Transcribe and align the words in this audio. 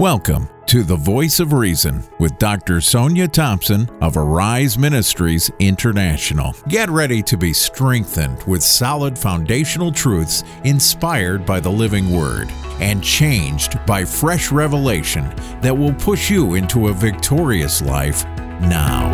Welcome 0.00 0.48
to 0.64 0.82
the 0.82 0.96
Voice 0.96 1.40
of 1.40 1.52
Reason 1.52 2.02
with 2.18 2.38
Dr. 2.38 2.80
Sonia 2.80 3.28
Thompson 3.28 3.86
of 4.00 4.16
Arise 4.16 4.78
Ministries 4.78 5.50
International. 5.58 6.54
Get 6.68 6.88
ready 6.88 7.22
to 7.24 7.36
be 7.36 7.52
strengthened 7.52 8.42
with 8.44 8.62
solid 8.62 9.18
foundational 9.18 9.92
truths 9.92 10.42
inspired 10.64 11.44
by 11.44 11.60
the 11.60 11.68
living 11.68 12.16
Word 12.16 12.48
and 12.80 13.04
changed 13.04 13.78
by 13.84 14.02
fresh 14.02 14.50
revelation 14.50 15.24
that 15.60 15.76
will 15.76 15.92
push 15.92 16.30
you 16.30 16.54
into 16.54 16.88
a 16.88 16.94
victorious 16.94 17.82
life 17.82 18.24
now. 18.62 19.10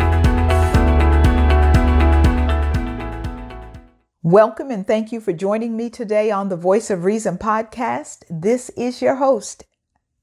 Welcome 4.23 4.71
and 4.71 4.87
thank 4.87 5.11
you 5.11 5.19
for 5.19 5.33
joining 5.33 5.75
me 5.75 5.89
today 5.89 6.31
on 6.31 6.47
the 6.47 6.55
Voice 6.55 6.89
of 6.89 7.03
Reason 7.03 7.37
podcast. 7.37 8.23
This 8.29 8.69
is 8.77 9.01
your 9.01 9.15
host, 9.15 9.65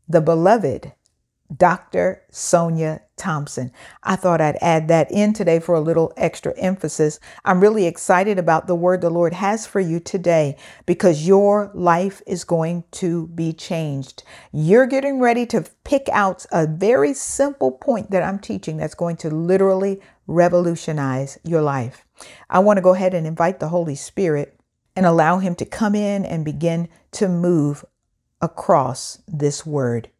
the 0.09 0.21
beloved 0.21 0.93
Dr. 1.55 2.23
Sonia 2.31 3.03
Thompson. 3.17 3.71
I 4.03 4.17
thought 4.17 4.41
I'd 4.41 4.59
add 4.61 4.89
that 4.89 5.11
in 5.12 5.33
today 5.33 5.61
for 5.61 5.75
a 5.75 5.81
little 5.81 6.12
extra 6.17 6.57
emphasis. 6.59 7.21
I'm 7.45 7.61
really 7.61 7.87
excited 7.87 8.39
about 8.39 8.67
the 8.67 8.75
word 8.75 9.01
the 9.01 9.11
Lord 9.11 9.35
has 9.35 9.67
for 9.67 9.79
you 9.79 10.01
today 10.01 10.57
because 10.87 11.27
your 11.27 11.71
life 11.75 12.23
is 12.27 12.45
going 12.45 12.85
to 12.93 13.29
be 13.29 13.53
changed. 13.53 14.25
You're 14.53 14.87
getting 14.87 15.21
ready 15.21 15.47
to 15.47 15.65
pick 15.85 16.09
out 16.12 16.47
a 16.51 16.67
very 16.67 17.15
simple 17.15 17.71
point 17.73 18.11
that 18.11 18.23
I'm 18.23 18.39
teaching 18.39 18.79
that's 18.79 18.95
going 18.95 19.17
to 19.19 19.31
literally 19.31 20.01
revolutionize 20.27 21.39
your 21.45 21.62
life. 21.62 22.07
I 22.48 22.61
want 22.61 22.79
to 22.79 22.83
go 22.83 22.95
ahead 22.95 23.15
and 23.15 23.27
invite 23.27 23.61
the 23.61 23.69
Holy 23.69 23.95
Spirit 23.95 24.59
and 24.97 25.05
allow 25.07 25.39
Him 25.39 25.55
to 25.57 25.65
come 25.65 25.95
in 25.95 26.25
and 26.25 26.45
begin 26.45 26.89
to 27.12 27.29
move 27.29 27.84
across 28.45 29.23
this 29.27 29.65
word. 29.65 30.11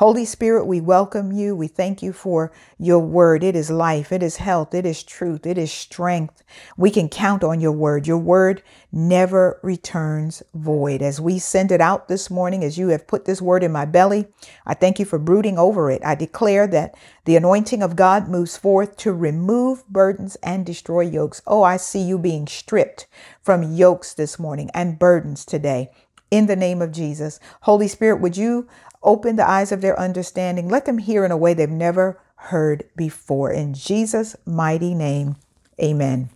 Holy 0.00 0.24
Spirit, 0.24 0.64
we 0.64 0.80
welcome 0.80 1.30
you. 1.30 1.54
We 1.54 1.68
thank 1.68 2.02
you 2.02 2.14
for 2.14 2.50
your 2.78 3.00
word. 3.00 3.44
It 3.44 3.54
is 3.54 3.70
life, 3.70 4.12
it 4.12 4.22
is 4.22 4.38
health, 4.38 4.72
it 4.72 4.86
is 4.86 5.02
truth, 5.02 5.44
it 5.44 5.58
is 5.58 5.70
strength. 5.70 6.42
We 6.78 6.90
can 6.90 7.10
count 7.10 7.44
on 7.44 7.60
your 7.60 7.72
word. 7.72 8.06
Your 8.06 8.16
word 8.16 8.62
never 8.90 9.60
returns 9.62 10.42
void. 10.54 11.02
As 11.02 11.20
we 11.20 11.38
send 11.38 11.70
it 11.70 11.82
out 11.82 12.08
this 12.08 12.30
morning, 12.30 12.64
as 12.64 12.78
you 12.78 12.88
have 12.88 13.06
put 13.06 13.26
this 13.26 13.42
word 13.42 13.62
in 13.62 13.72
my 13.72 13.84
belly, 13.84 14.26
I 14.64 14.72
thank 14.72 14.98
you 14.98 15.04
for 15.04 15.18
brooding 15.18 15.58
over 15.58 15.90
it. 15.90 16.00
I 16.02 16.14
declare 16.14 16.66
that 16.68 16.94
the 17.26 17.36
anointing 17.36 17.82
of 17.82 17.94
God 17.94 18.26
moves 18.26 18.56
forth 18.56 18.96
to 18.98 19.12
remove 19.12 19.86
burdens 19.86 20.36
and 20.42 20.64
destroy 20.64 21.02
yokes. 21.02 21.42
Oh, 21.46 21.62
I 21.62 21.76
see 21.76 22.00
you 22.00 22.18
being 22.18 22.46
stripped 22.46 23.06
from 23.42 23.74
yokes 23.74 24.14
this 24.14 24.38
morning 24.38 24.70
and 24.72 24.98
burdens 24.98 25.44
today 25.44 25.90
in 26.30 26.46
the 26.46 26.56
name 26.56 26.80
of 26.82 26.92
Jesus. 26.92 27.40
Holy 27.62 27.88
Spirit, 27.88 28.20
would 28.20 28.36
you 28.36 28.68
open 29.02 29.36
the 29.36 29.48
eyes 29.48 29.72
of 29.72 29.80
their 29.80 29.98
understanding? 29.98 30.68
Let 30.68 30.84
them 30.84 30.98
hear 30.98 31.24
in 31.24 31.30
a 31.30 31.36
way 31.36 31.54
they've 31.54 31.68
never 31.68 32.20
heard 32.36 32.84
before. 32.96 33.50
In 33.50 33.74
Jesus' 33.74 34.36
mighty 34.46 34.94
name, 34.94 35.36
amen. 35.82 36.30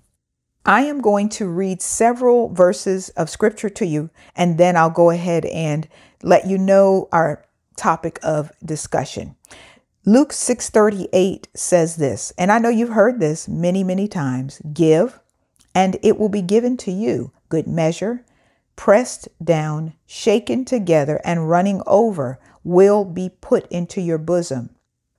I 0.67 0.83
am 0.83 1.03
going 1.03 1.29
to 1.31 1.47
read 1.47 1.83
several 1.83 2.49
verses 2.49 3.11
of 3.11 3.29
scripture 3.29 3.69
to 3.71 3.87
you, 3.87 4.11
and 4.35 4.57
then 4.57 4.77
I'll 4.77 4.91
go 4.91 5.11
ahead 5.11 5.45
and 5.47 5.87
let 6.23 6.47
you 6.47 6.57
know 6.57 7.09
our 7.13 7.45
topic 7.77 8.19
of 8.23 8.51
discussion. 8.65 9.37
Luke 10.07 10.33
6:38 10.33 11.49
says 11.55 11.97
this, 11.97 12.33
and 12.39 12.51
I 12.51 12.59
know 12.59 12.71
you've 12.71 12.91
heard 12.91 13.21
this 13.21 13.47
many, 13.49 13.85
many 13.85 14.09
times. 14.09 14.61
Give, 14.73 15.19
and 15.75 15.99
it 16.03 16.19
will 16.19 16.29
be 16.29 16.43
given 16.43 16.77
to 16.79 16.91
you. 16.91 17.33
Good 17.49 17.67
measure, 17.67 18.24
pressed 18.77 19.29
down, 19.43 19.95
shaken 20.07 20.65
together, 20.65 21.21
and 21.25 21.49
running 21.49 21.83
over, 21.87 22.39
will 22.63 23.05
be 23.05 23.31
put 23.41 23.67
into 23.71 24.01
your 24.01 24.19
bosom. 24.19 24.71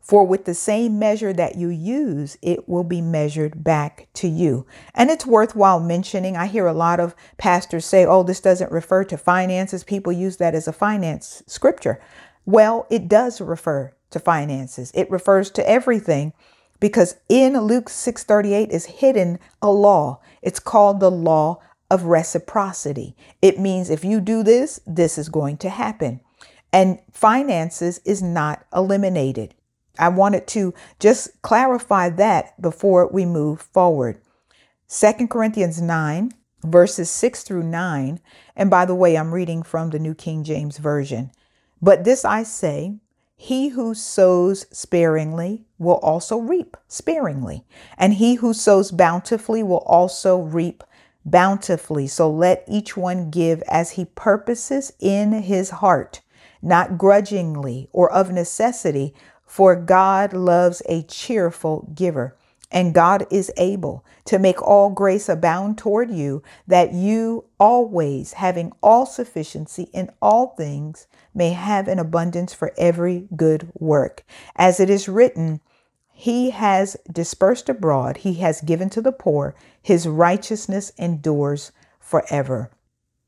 For 0.01 0.23
with 0.23 0.45
the 0.45 0.53
same 0.53 0.99
measure 0.99 1.33
that 1.33 1.55
you 1.55 1.69
use, 1.69 2.37
it 2.43 2.69
will 2.69 2.83
be 2.83 3.01
measured 3.01 3.63
back 3.63 4.07
to 4.13 4.27
you. 4.27 4.67
And 4.93 5.09
it's 5.09 5.25
worthwhile 5.25 5.79
mentioning. 5.79 6.37
I 6.37 6.45
hear 6.45 6.67
a 6.67 6.73
lot 6.73 6.99
of 6.99 7.15
pastors 7.37 7.85
say, 7.85 8.05
oh, 8.05 8.21
this 8.21 8.39
doesn't 8.39 8.71
refer 8.71 9.03
to 9.05 9.17
finances. 9.17 9.83
People 9.83 10.11
use 10.11 10.37
that 10.37 10.53
as 10.53 10.67
a 10.67 10.73
finance 10.73 11.41
scripture. 11.47 11.99
Well, 12.45 12.85
it 12.91 13.07
does 13.07 13.41
refer 13.41 13.93
to 14.11 14.19
finances, 14.19 14.91
it 14.93 15.09
refers 15.09 15.49
to 15.51 15.67
everything 15.67 16.33
because 16.79 17.15
in 17.27 17.59
Luke 17.59 17.89
6:38 17.89 18.69
is 18.69 18.85
hidden 18.85 19.39
a 19.61 19.71
law. 19.71 20.19
It's 20.41 20.59
called 20.59 20.99
the 20.99 21.11
law 21.11 21.59
of 21.89 22.03
reciprocity. 22.03 23.15
It 23.41 23.59
means 23.59 23.89
if 23.89 24.03
you 24.03 24.19
do 24.19 24.43
this, 24.43 24.79
this 24.85 25.17
is 25.17 25.29
going 25.29 25.57
to 25.57 25.69
happen. 25.69 26.21
And 26.73 26.99
finances 27.11 27.99
is 28.05 28.21
not 28.21 28.65
eliminated. 28.73 29.53
I 29.97 30.09
wanted 30.09 30.47
to 30.47 30.73
just 30.99 31.41
clarify 31.41 32.09
that 32.09 32.59
before 32.61 33.07
we 33.07 33.25
move 33.25 33.61
forward. 33.61 34.19
Second 34.87 35.29
Corinthians 35.29 35.81
9, 35.81 36.31
verses 36.63 37.09
6 37.09 37.43
through 37.43 37.63
9. 37.63 38.19
And 38.55 38.69
by 38.69 38.85
the 38.85 38.95
way, 38.95 39.17
I'm 39.17 39.33
reading 39.33 39.63
from 39.63 39.91
the 39.91 39.99
New 39.99 40.15
King 40.15 40.43
James 40.43 40.77
Version. 40.77 41.31
But 41.81 42.03
this 42.03 42.25
I 42.25 42.43
say, 42.43 42.99
he 43.37 43.69
who 43.69 43.93
sows 43.93 44.65
sparingly 44.71 45.65
will 45.77 45.97
also 45.97 46.37
reap 46.37 46.77
sparingly, 46.87 47.65
and 47.97 48.13
he 48.13 48.35
who 48.35 48.53
sows 48.53 48.91
bountifully 48.91 49.61
will 49.61 49.83
also 49.85 50.39
reap 50.39 50.83
bountifully. 51.25 52.07
So 52.07 52.29
let 52.29 52.63
each 52.67 52.95
one 52.95 53.29
give 53.29 53.61
as 53.63 53.91
he 53.91 54.05
purposes 54.05 54.93
in 54.99 55.33
his 55.33 55.71
heart, 55.71 56.21
not 56.61 56.97
grudgingly 56.97 57.89
or 57.91 58.11
of 58.11 58.31
necessity, 58.31 59.13
for 59.45 59.75
God 59.75 60.33
loves 60.33 60.81
a 60.87 61.03
cheerful 61.03 61.89
giver. 61.93 62.35
And 62.71 62.93
God 62.93 63.25
is 63.31 63.51
able 63.57 64.03
to 64.25 64.39
make 64.39 64.61
all 64.61 64.89
grace 64.89 65.29
abound 65.29 65.77
toward 65.77 66.11
you, 66.11 66.43
that 66.67 66.93
you 66.93 67.45
always, 67.59 68.33
having 68.33 68.73
all 68.81 69.05
sufficiency 69.05 69.83
in 69.93 70.09
all 70.21 70.47
things, 70.47 71.07
may 71.33 71.51
have 71.51 71.87
an 71.87 71.99
abundance 71.99 72.53
for 72.53 72.73
every 72.77 73.27
good 73.35 73.69
work. 73.75 74.23
As 74.55 74.79
it 74.79 74.89
is 74.89 75.07
written, 75.07 75.61
he 76.17 76.51
has 76.51 76.95
dispersed 77.11 77.67
abroad, 77.67 78.17
he 78.17 78.35
has 78.35 78.61
given 78.61 78.89
to 78.89 79.01
the 79.01 79.11
poor, 79.11 79.53
his 79.81 80.07
righteousness 80.07 80.93
endures 80.97 81.73
forever. 81.99 82.71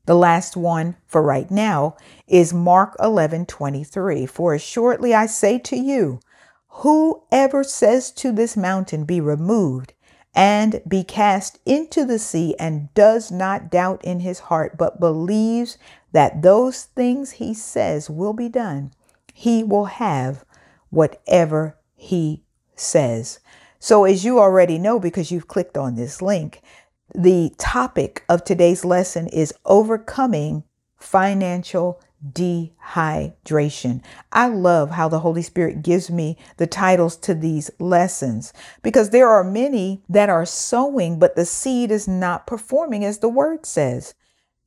The 0.06 0.14
last 0.14 0.56
one 0.56 0.96
for 1.06 1.22
right 1.22 1.50
now 1.50 1.96
is 2.26 2.54
Mark 2.54 2.96
11 2.98 3.44
23. 3.44 4.24
For 4.24 4.54
assuredly 4.54 5.14
I 5.14 5.26
say 5.26 5.58
to 5.58 5.76
you, 5.76 6.20
whoever 6.68 7.62
says 7.62 8.10
to 8.12 8.32
this 8.32 8.56
mountain, 8.56 9.04
Be 9.04 9.20
removed 9.20 9.92
and 10.34 10.80
be 10.88 11.04
cast 11.04 11.58
into 11.66 12.06
the 12.06 12.18
sea, 12.18 12.54
and 12.58 12.92
does 12.94 13.30
not 13.30 13.70
doubt 13.70 14.02
in 14.02 14.20
his 14.20 14.38
heart, 14.38 14.78
but 14.78 14.98
believes 14.98 15.76
that 16.12 16.40
those 16.40 16.84
things 16.84 17.32
he 17.32 17.52
says 17.52 18.08
will 18.08 18.32
be 18.32 18.48
done, 18.48 18.92
he 19.34 19.62
will 19.62 19.86
have 19.86 20.46
whatever 20.88 21.76
he 21.94 22.44
says. 22.80 23.40
So, 23.78 24.04
as 24.04 24.24
you 24.24 24.38
already 24.40 24.78
know, 24.78 24.98
because 24.98 25.30
you've 25.30 25.48
clicked 25.48 25.78
on 25.78 25.94
this 25.94 26.20
link, 26.20 26.60
the 27.14 27.52
topic 27.58 28.24
of 28.28 28.44
today's 28.44 28.84
lesson 28.84 29.28
is 29.28 29.54
overcoming 29.64 30.64
financial 30.96 32.00
dehydration. 32.32 34.02
I 34.32 34.48
love 34.48 34.90
how 34.90 35.08
the 35.08 35.20
Holy 35.20 35.42
Spirit 35.42 35.82
gives 35.82 36.10
me 36.10 36.36
the 36.56 36.66
titles 36.66 37.16
to 37.18 37.34
these 37.34 37.70
lessons 37.78 38.52
because 38.82 39.10
there 39.10 39.28
are 39.28 39.44
many 39.44 40.02
that 40.08 40.28
are 40.28 40.44
sowing, 40.44 41.18
but 41.18 41.36
the 41.36 41.46
seed 41.46 41.90
is 41.90 42.08
not 42.08 42.46
performing 42.46 43.04
as 43.04 43.18
the 43.18 43.28
word 43.28 43.64
says. 43.64 44.14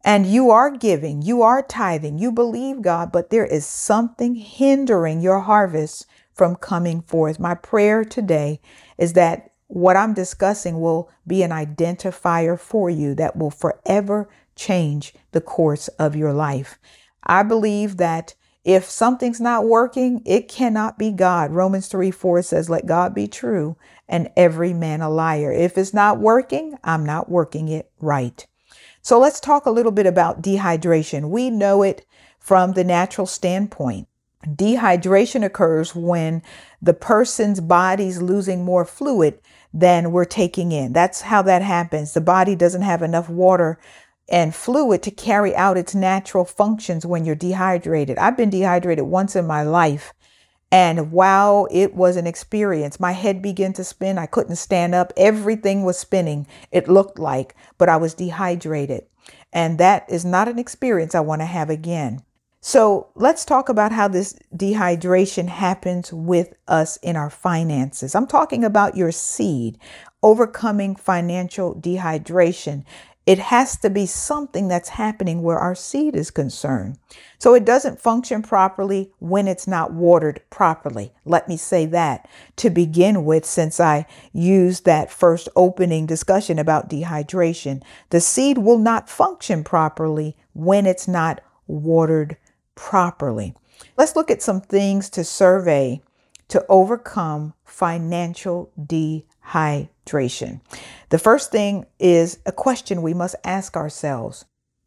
And 0.04 0.26
you 0.26 0.50
are 0.50 0.72
giving, 0.72 1.22
you 1.22 1.44
are 1.44 1.62
tithing, 1.62 2.18
you 2.18 2.32
believe 2.32 2.82
God, 2.82 3.12
but 3.12 3.30
there 3.30 3.46
is 3.46 3.66
something 3.66 4.34
hindering 4.36 5.22
your 5.22 5.42
harvest 5.42 6.08
from 6.42 6.56
coming 6.56 7.04
forth. 7.04 7.40
My 7.40 7.54
prayer 7.54 8.04
today 8.04 8.60
is 8.98 9.14
that 9.14 9.52
what 9.68 9.96
I'm 9.96 10.16
discussing 10.16 10.82
will 10.82 11.08
be 11.28 11.44
an 11.44 11.52
identifier 11.52 12.60
for 12.60 12.90
you 12.90 13.14
that 13.14 13.36
will 13.36 13.52
forever 13.52 14.28
change 14.56 15.14
the 15.34 15.42
course 15.42 15.88
of 16.00 16.16
your 16.16 16.34
life. 16.34 16.80
I 17.24 17.44
believe 17.44 17.98
that 17.98 18.34
if 18.64 18.86
something's 18.86 19.40
not 19.40 19.66
working, 19.68 20.24
it 20.26 20.48
cannot 20.48 20.98
be 20.98 21.12
God. 21.12 21.52
Romans 21.52 21.86
3 21.86 22.10
4 22.10 22.42
says, 22.42 22.72
Let 22.72 22.88
God 22.88 23.14
be 23.14 23.28
true 23.28 23.78
and 24.10 24.32
every 24.36 24.74
man 24.74 25.02
a 25.02 25.12
liar. 25.12 25.52
If 25.52 25.78
it's 25.78 25.94
not 25.94 26.18
working, 26.18 26.76
I'm 26.84 27.06
not 27.06 27.30
working 27.30 27.68
it 27.68 27.92
right. 28.00 28.48
So 29.04 29.20
let's 29.20 29.40
talk 29.40 29.68
a 29.68 29.72
little 29.72 29.92
bit 29.92 30.08
about 30.08 30.42
dehydration. 30.42 31.30
We 31.30 31.52
know 31.52 31.84
it 31.84 32.04
from 32.40 32.74
the 32.74 32.84
natural 32.84 33.28
standpoint. 33.28 34.08
Dehydration 34.48 35.44
occurs 35.46 35.96
when 35.96 36.42
the 36.82 36.94
person's 36.94 37.60
body's 37.62 38.22
losing 38.22 38.64
more 38.66 38.86
fluid 38.86 39.40
than 39.74 40.12
we're 40.12 40.26
taking 40.26 40.72
in. 40.72 40.94
That's 40.94 41.22
how 41.22 41.42
that 41.44 41.62
happens. 41.62 42.14
The 42.14 42.22
body 42.22 42.56
doesn't 42.56 42.82
have 42.82 43.02
enough 43.02 43.30
water 43.30 43.80
and 44.30 44.56
fluid 44.56 45.04
to 45.04 45.12
carry 45.12 45.56
out 45.56 45.78
its 45.78 45.94
natural 45.96 46.46
functions 46.46 47.06
when 47.06 47.26
you're 47.26 47.36
dehydrated. 47.36 48.18
I've 48.18 48.38
been 48.38 48.50
dehydrated 48.50 49.06
once 49.06 49.36
in 49.36 49.46
my 49.48 49.64
life 49.64 50.14
And 50.72 51.12
wow, 51.12 51.68
it 51.72 51.94
was 51.96 52.16
an 52.16 52.28
experience. 52.28 53.00
My 53.00 53.12
head 53.12 53.42
began 53.42 53.74
to 53.74 53.84
spin. 53.84 54.18
I 54.18 54.26
couldn't 54.26 54.56
stand 54.56 54.96
up. 54.96 55.12
Everything 55.18 55.84
was 55.84 55.98
spinning, 56.00 56.48
it 56.72 56.88
looked 56.88 57.20
like, 57.20 57.56
but 57.78 57.90
I 57.90 57.98
was 57.98 58.14
dehydrated. 58.14 59.06
And 59.54 59.78
that 59.80 60.06
is 60.10 60.24
not 60.26 60.48
an 60.48 60.60
experience 60.60 61.14
I 61.14 61.20
want 61.22 61.42
to 61.42 61.46
have 61.46 61.70
again. 61.70 62.24
So 62.64 63.08
let's 63.16 63.44
talk 63.44 63.70
about 63.70 63.92
how 63.92 64.08
this 64.08 64.36
dehydration 64.56 65.48
happens 65.48 66.14
with 66.14 66.54
us 66.68 66.98
in 66.98 67.16
our 67.16 67.32
finances. 67.32 68.14
I'm 68.14 68.28
talking 68.28 68.64
about 68.64 68.96
your 68.96 69.12
seed, 69.12 69.80
overcoming 70.22 70.96
financial 70.96 71.74
dehydration. 71.74 72.86
It 73.26 73.40
has 73.40 73.78
to 73.78 73.90
be 73.90 74.06
something 74.06 74.68
that's 74.68 74.90
happening 74.90 75.42
where 75.42 75.58
our 75.58 75.74
seed 75.74 76.16
is 76.16 76.30
concerned. 76.30 77.00
So 77.40 77.56
it 77.56 77.66
doesn't 77.66 78.00
function 78.00 78.44
properly 78.44 79.12
when 79.18 79.48
it's 79.48 79.68
not 79.68 79.94
watered 79.94 80.42
properly. 80.52 81.14
Let 81.26 81.50
me 81.50 81.58
say 81.58 81.88
that 81.88 82.30
to 82.58 82.70
begin 82.70 83.26
with, 83.26 83.44
since 83.44 83.80
I 83.80 84.06
used 84.34 84.86
that 84.86 85.12
first 85.12 85.50
opening 85.56 86.06
discussion 86.06 86.60
about 86.60 86.92
dehydration. 86.92 87.82
The 88.12 88.22
seed 88.22 88.60
will 88.60 88.78
not 88.78 89.10
function 89.10 89.64
properly 89.64 90.38
when 90.54 90.86
it's 90.86 91.08
not 91.08 91.42
watered 91.66 92.38
properly. 92.82 93.54
Let's 93.96 94.16
look 94.16 94.32
at 94.32 94.42
some 94.42 94.60
things 94.60 95.08
to 95.12 95.24
survey 95.24 96.02
to 96.48 96.66
overcome 96.68 97.54
financial 97.64 98.72
dehydration. 98.76 100.62
The 101.10 101.20
first 101.20 101.52
thing 101.52 101.86
is 102.00 102.40
a 102.44 102.52
question 102.52 103.04
we 103.04 103.14
must 103.14 103.36
ask 103.44 103.78
ourselves 103.78 104.46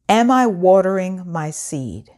Am 0.08 0.28
I 0.28 0.44
watering 0.48 1.22
my 1.24 1.50
seed? 1.50 2.10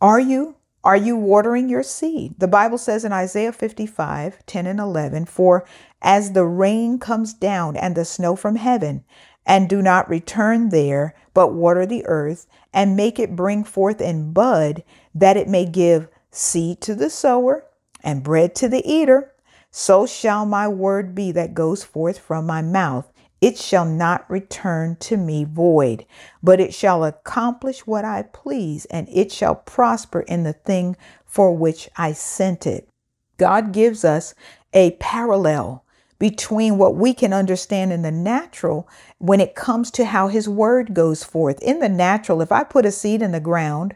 Are 0.00 0.18
you? 0.18 0.56
Are 0.82 0.96
you 0.96 1.14
watering 1.14 1.68
your 1.68 1.82
seed? 1.82 2.34
The 2.38 2.48
Bible 2.48 2.78
says 2.78 3.04
in 3.04 3.12
Isaiah 3.12 3.52
55 3.52 4.46
10 4.46 4.66
and 4.66 4.80
11, 4.80 5.26
For 5.26 5.66
as 6.00 6.32
the 6.32 6.46
rain 6.46 6.98
comes 6.98 7.34
down 7.34 7.76
and 7.76 7.94
the 7.94 8.06
snow 8.06 8.34
from 8.34 8.56
heaven, 8.56 9.04
and 9.46 9.68
do 9.68 9.82
not 9.82 10.08
return 10.08 10.70
there, 10.70 11.14
but 11.34 11.52
water 11.52 11.84
the 11.84 12.04
earth 12.06 12.46
and 12.74 12.96
make 12.96 13.18
it 13.18 13.36
bring 13.36 13.64
forth 13.64 14.00
and 14.02 14.34
bud, 14.34 14.82
that 15.14 15.38
it 15.38 15.48
may 15.48 15.64
give 15.64 16.08
seed 16.30 16.80
to 16.82 16.94
the 16.94 17.08
sower 17.08 17.64
and 18.02 18.22
bread 18.22 18.54
to 18.56 18.68
the 18.68 18.84
eater, 18.84 19.32
so 19.70 20.04
shall 20.06 20.44
my 20.44 20.68
word 20.68 21.14
be 21.14 21.32
that 21.32 21.54
goes 21.54 21.82
forth 21.82 22.18
from 22.18 22.44
my 22.44 22.60
mouth. 22.60 23.10
It 23.40 23.58
shall 23.58 23.84
not 23.84 24.28
return 24.30 24.96
to 25.00 25.16
me 25.16 25.44
void, 25.44 26.06
but 26.42 26.60
it 26.60 26.74
shall 26.74 27.04
accomplish 27.04 27.86
what 27.86 28.04
I 28.04 28.22
please, 28.22 28.84
and 28.86 29.08
it 29.08 29.30
shall 29.30 29.54
prosper 29.54 30.20
in 30.20 30.42
the 30.44 30.52
thing 30.52 30.96
for 31.24 31.56
which 31.56 31.88
I 31.96 32.12
sent 32.12 32.66
it. 32.66 32.88
God 33.36 33.72
gives 33.72 34.04
us 34.04 34.34
a 34.72 34.92
parallel 34.92 35.83
between 36.18 36.78
what 36.78 36.94
we 36.94 37.12
can 37.12 37.32
understand 37.32 37.92
in 37.92 38.02
the 38.02 38.10
natural 38.10 38.88
when 39.18 39.40
it 39.40 39.54
comes 39.54 39.90
to 39.92 40.04
how 40.04 40.28
his 40.28 40.48
word 40.48 40.94
goes 40.94 41.24
forth. 41.24 41.60
In 41.62 41.80
the 41.80 41.88
natural, 41.88 42.40
if 42.40 42.52
I 42.52 42.64
put 42.64 42.86
a 42.86 42.92
seed 42.92 43.22
in 43.22 43.32
the 43.32 43.40
ground 43.40 43.94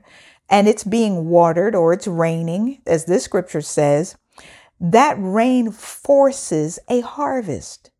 and 0.49 0.69
it's 0.69 0.85
being 0.85 1.29
watered 1.29 1.75
or 1.75 1.93
it's 1.93 2.07
raining, 2.07 2.81
as 2.87 3.05
this 3.05 3.25
scripture 3.25 3.61
says, 3.61 4.17
that 4.81 5.17
rain 5.19 5.71
forces 5.71 6.79
a 6.89 7.01
harvest. 7.01 7.91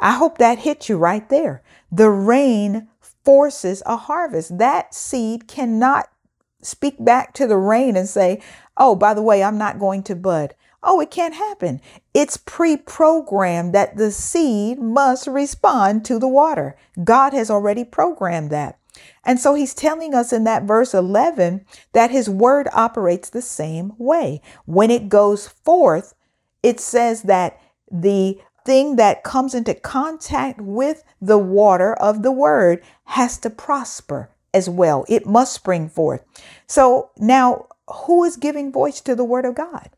I 0.00 0.12
hope 0.12 0.38
that 0.38 0.60
hit 0.60 0.88
you 0.88 0.96
right 0.96 1.28
there. 1.28 1.62
The 1.90 2.10
rain 2.10 2.88
forces 3.00 3.82
a 3.84 3.96
harvest. 3.96 4.58
That 4.58 4.94
seed 4.94 5.48
cannot 5.48 6.08
speak 6.62 6.96
back 7.04 7.34
to 7.34 7.46
the 7.46 7.56
rain 7.56 7.96
and 7.96 8.08
say, 8.08 8.40
Oh, 8.78 8.94
by 8.94 9.12
the 9.12 9.22
way, 9.22 9.42
I'm 9.42 9.58
not 9.58 9.78
going 9.78 10.02
to 10.04 10.14
bud. 10.14 10.54
Oh, 10.82 11.00
it 11.00 11.10
can't 11.10 11.34
happen. 11.34 11.80
It's 12.14 12.36
pre 12.36 12.76
programmed 12.76 13.74
that 13.74 13.96
the 13.96 14.12
seed 14.12 14.78
must 14.78 15.26
respond 15.26 16.04
to 16.06 16.18
the 16.18 16.28
water. 16.28 16.76
God 17.02 17.32
has 17.32 17.50
already 17.50 17.84
programmed 17.84 18.50
that. 18.50 18.78
And 19.24 19.38
so 19.38 19.54
he's 19.54 19.74
telling 19.74 20.14
us 20.14 20.32
in 20.32 20.44
that 20.44 20.64
verse 20.64 20.94
11 20.94 21.64
that 21.92 22.10
his 22.10 22.30
word 22.30 22.68
operates 22.72 23.28
the 23.28 23.42
same 23.42 23.92
way. 23.98 24.40
When 24.64 24.90
it 24.90 25.08
goes 25.08 25.48
forth, 25.48 26.14
it 26.62 26.80
says 26.80 27.22
that 27.22 27.60
the 27.90 28.38
thing 28.64 28.96
that 28.96 29.24
comes 29.24 29.54
into 29.54 29.74
contact 29.74 30.60
with 30.60 31.04
the 31.20 31.38
water 31.38 31.94
of 31.94 32.22
the 32.22 32.32
word 32.32 32.82
has 33.04 33.38
to 33.38 33.50
prosper 33.50 34.30
as 34.52 34.68
well. 34.68 35.04
It 35.08 35.26
must 35.26 35.54
spring 35.54 35.88
forth. 35.88 36.24
So 36.66 37.10
now, 37.18 37.66
who 37.88 38.24
is 38.24 38.36
giving 38.36 38.72
voice 38.72 39.00
to 39.02 39.14
the 39.14 39.24
word 39.24 39.44
of 39.44 39.54
God? 39.54 39.90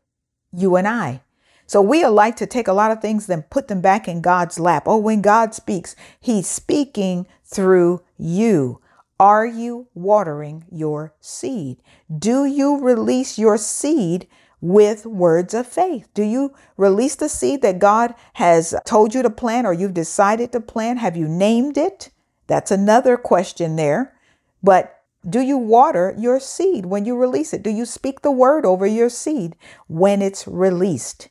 you 0.51 0.75
and 0.75 0.87
I. 0.87 1.21
So 1.65 1.81
we 1.81 2.03
are 2.03 2.11
like 2.11 2.35
to 2.37 2.45
take 2.45 2.67
a 2.67 2.73
lot 2.73 2.91
of 2.91 3.01
things 3.01 3.29
and 3.29 3.49
put 3.49 3.67
them 3.67 3.81
back 3.81 4.07
in 4.07 4.21
God's 4.21 4.59
lap. 4.59 4.83
Oh, 4.85 4.97
when 4.97 5.21
God 5.21 5.53
speaks, 5.53 5.95
he's 6.19 6.47
speaking 6.47 7.27
through 7.45 8.01
you. 8.17 8.81
Are 9.19 9.45
you 9.45 9.87
watering 9.93 10.65
your 10.69 11.13
seed? 11.19 11.77
Do 12.15 12.43
you 12.43 12.79
release 12.79 13.37
your 13.37 13.57
seed 13.57 14.27
with 14.59 15.05
words 15.05 15.53
of 15.53 15.65
faith? 15.65 16.09
Do 16.13 16.23
you 16.23 16.53
release 16.75 17.15
the 17.15 17.29
seed 17.29 17.61
that 17.61 17.79
God 17.79 18.15
has 18.33 18.75
told 18.85 19.15
you 19.15 19.21
to 19.21 19.29
plant 19.29 19.65
or 19.65 19.73
you've 19.73 19.93
decided 19.93 20.51
to 20.51 20.59
plant? 20.59 20.99
Have 20.99 21.15
you 21.15 21.27
named 21.27 21.77
it? 21.77 22.09
That's 22.47 22.71
another 22.71 23.15
question 23.15 23.75
there. 23.75 24.13
But 24.61 25.00
do 25.27 25.39
you 25.39 25.57
water 25.57 26.15
your 26.17 26.39
seed 26.39 26.85
when 26.87 27.05
you 27.05 27.15
release 27.15 27.53
it? 27.53 27.63
Do 27.63 27.69
you 27.69 27.85
speak 27.85 28.21
the 28.21 28.31
word 28.31 28.65
over 28.65 28.87
your 28.87 29.09
seed 29.09 29.55
when 29.87 30.21
it's 30.21 30.47
released? 30.47 31.29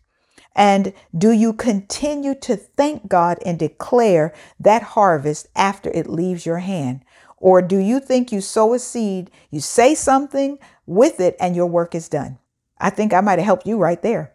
And 0.54 0.92
do 1.16 1.31
you 1.31 1.52
continue 1.52 2.34
to 2.37 2.56
thank 2.56 3.08
God 3.08 3.38
and 3.44 3.58
declare 3.58 4.34
that 4.58 4.82
harvest 4.82 5.48
after 5.56 5.90
it 5.90 6.08
leaves 6.08 6.46
your 6.46 6.58
hand? 6.58 7.04
Or 7.37 7.62
do 7.62 7.78
you 7.78 8.00
think 8.00 8.31
you 8.31 8.40
sow 8.40 8.75
a 8.75 8.78
seed, 8.78 9.31
you 9.50 9.60
say 9.60 9.94
something 9.94 10.58
with 10.87 11.20
it, 11.20 11.37
and 11.40 11.56
your 11.56 11.66
work 11.66 11.94
is 11.94 12.08
done? 12.08 12.38
I 12.78 12.90
think 12.90 13.14
I 13.14 13.20
might 13.20 13.38
have 13.38 13.46
helped 13.46 13.66
you 13.66 13.78
right 13.78 14.00
there. 14.02 14.34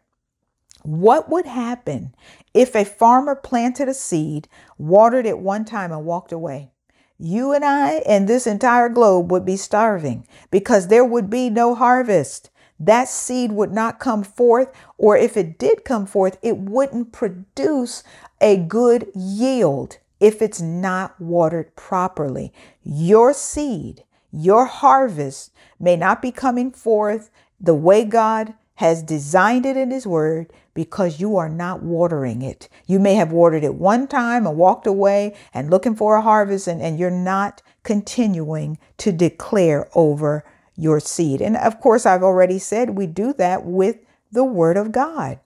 What 0.84 1.30
would 1.30 1.46
happen 1.46 2.16
if 2.54 2.76
a 2.76 2.86
farmer 2.86 3.36
planted 3.36 3.88
a 3.88 3.94
seed, 3.94 4.48
watered 4.78 5.26
it 5.26 5.40
one 5.40 5.66
time, 5.66 5.92
and 5.92 6.06
walked 6.06 6.32
away? 6.32 6.72
You 7.18 7.54
and 7.54 7.64
I 7.64 8.04
and 8.06 8.28
this 8.28 8.46
entire 8.46 8.90
globe 8.90 9.32
would 9.32 9.46
be 9.46 9.58
starving 9.58 10.28
because 10.52 10.88
there 10.88 11.06
would 11.06 11.30
be 11.30 11.50
no 11.50 11.76
harvest. 11.76 12.50
That 12.80 13.08
seed 13.08 13.54
would 13.54 13.72
not 13.72 14.00
come 14.00 14.24
forth, 14.24 14.70
or 14.98 15.16
if 15.16 15.38
it 15.38 15.58
did 15.58 15.86
come 15.86 16.06
forth, 16.06 16.38
it 16.42 16.58
wouldn't 16.58 17.14
produce 17.14 18.04
a 18.42 18.58
good 18.58 19.08
yield 19.16 19.98
if 20.20 20.42
it's 20.42 20.60
not 20.62 21.20
watered 21.20 21.76
properly. 21.78 22.52
Your 22.84 23.34
seed, 23.34 24.04
your 24.32 24.66
harvest 24.66 25.52
may 25.80 25.96
not 25.96 26.22
be 26.22 26.32
coming 26.32 26.72
forth 26.72 27.30
the 27.62 27.74
way 27.74 28.04
God 28.04 28.56
has 28.76 29.02
designed 29.02 29.66
it 29.66 29.78
in 29.78 29.92
His 29.92 30.06
Word 30.06 30.52
because 30.76 31.20
you 31.20 31.38
are 31.38 31.50
not 31.50 31.82
watering 31.82 32.44
it. 32.44 32.70
You 32.86 33.00
may 33.00 33.16
have 33.16 33.32
watered 33.32 33.64
it 33.64 33.74
one 33.74 34.08
time 34.08 34.46
and 34.46 34.56
walked 34.56 34.86
away 34.86 35.36
and 35.52 35.72
looking 35.72 35.96
for 35.96 36.18
a 36.18 36.22
harvest, 36.22 36.68
and, 36.68 36.82
and 36.84 37.00
you're 37.00 37.10
not 37.10 37.64
continuing 37.82 38.78
to 38.98 39.12
declare 39.12 39.88
over 39.96 40.44
your 40.76 41.00
seed. 41.00 41.42
And 41.42 41.58
of 41.58 41.80
course, 41.80 42.06
I've 42.06 42.22
already 42.22 42.60
said 42.60 42.92
we 42.92 43.08
do 43.08 43.34
that 43.34 43.66
with 43.66 43.98
the 44.32 44.44
Word 44.44 44.78
of 44.78 44.92
God. 44.92 45.40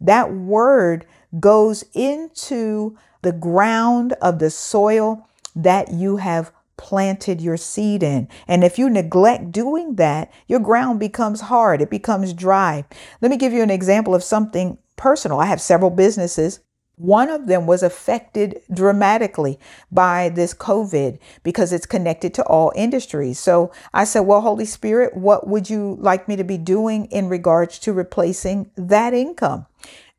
That 0.00 0.32
Word 0.32 1.04
goes 1.40 1.84
into 1.92 2.96
the 3.22 3.32
ground 3.32 4.14
of 4.22 4.38
the 4.38 4.50
soil 4.50 5.28
that 5.56 5.90
you 5.92 6.18
have 6.18 6.52
planted 6.76 7.40
your 7.40 7.56
seed 7.56 8.02
in. 8.02 8.28
And 8.46 8.64
if 8.64 8.78
you 8.78 8.90
neglect 8.90 9.52
doing 9.52 9.96
that, 9.96 10.32
your 10.46 10.60
ground 10.60 11.00
becomes 11.00 11.42
hard, 11.42 11.80
it 11.80 11.90
becomes 11.90 12.32
dry. 12.32 12.84
Let 13.20 13.30
me 13.30 13.36
give 13.36 13.52
you 13.52 13.62
an 13.62 13.70
example 13.70 14.14
of 14.14 14.22
something 14.22 14.78
personal. 14.96 15.40
I 15.40 15.46
have 15.46 15.60
several 15.60 15.90
businesses. 15.90 16.60
One 16.98 17.28
of 17.28 17.46
them 17.46 17.66
was 17.66 17.82
affected 17.82 18.62
dramatically 18.72 19.58
by 19.92 20.30
this 20.30 20.54
COVID 20.54 21.18
because 21.42 21.70
it's 21.70 21.84
connected 21.84 22.32
to 22.34 22.44
all 22.44 22.72
industries. 22.74 23.38
So 23.38 23.70
I 23.92 24.04
said, 24.04 24.20
Well, 24.20 24.40
Holy 24.40 24.64
Spirit, 24.64 25.14
what 25.14 25.46
would 25.46 25.68
you 25.68 25.98
like 26.00 26.26
me 26.26 26.36
to 26.36 26.44
be 26.44 26.56
doing 26.56 27.04
in 27.06 27.28
regards 27.28 27.78
to 27.80 27.92
replacing 27.92 28.70
that 28.76 29.12
income? 29.12 29.66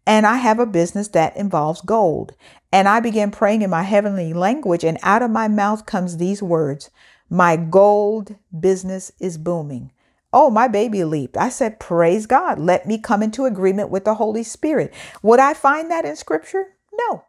And 0.06 0.26
I 0.26 0.38
have 0.38 0.60
a 0.60 0.66
business 0.66 1.10
that 1.10 1.36
involves 1.36 1.82
gold. 1.82 2.34
And 2.72 2.88
I 2.88 3.00
began 3.00 3.32
praying 3.32 3.62
in 3.62 3.70
my 3.70 3.84
heavenly 3.84 4.34
language, 4.34 4.84
and 4.84 4.98
out 5.02 5.22
of 5.22 5.32
my 5.32 5.48
mouth 5.48 5.86
comes 5.86 6.18
these 6.18 6.44
words 6.44 6.90
My 7.30 7.56
gold 7.56 8.36
business 8.58 9.12
is 9.20 9.38
booming. 9.38 9.92
Oh, 10.34 10.50
my 10.50 10.68
baby 10.68 11.04
leaped. 11.04 11.38
I 11.38 11.50
said, 11.50 11.80
Praise 11.80 12.26
God. 12.26 12.60
Let 12.60 12.86
me 12.86 12.98
come 12.98 13.24
into 13.24 13.46
agreement 13.46 13.90
with 13.90 14.04
the 14.04 14.16
Holy 14.16 14.44
Spirit. 14.44 14.94
Would 15.24 15.40
I 15.40 15.54
find 15.54 15.90
that 15.90 16.06
in 16.06 16.16
scripture? 16.16 16.76
No. 16.94 17.24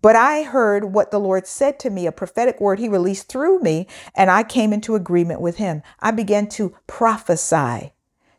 But 0.00 0.16
I 0.16 0.42
heard 0.42 0.92
what 0.92 1.10
the 1.10 1.18
Lord 1.18 1.46
said 1.46 1.80
to 1.80 1.90
me, 1.90 2.06
a 2.06 2.12
prophetic 2.12 2.60
word 2.60 2.78
he 2.78 2.88
released 2.88 3.28
through 3.28 3.60
me, 3.60 3.88
and 4.14 4.30
I 4.30 4.42
came 4.42 4.72
into 4.72 4.94
agreement 4.94 5.40
with 5.40 5.56
him. 5.56 5.82
I 5.98 6.10
began 6.10 6.46
to 6.50 6.76
prophesy 6.86 7.94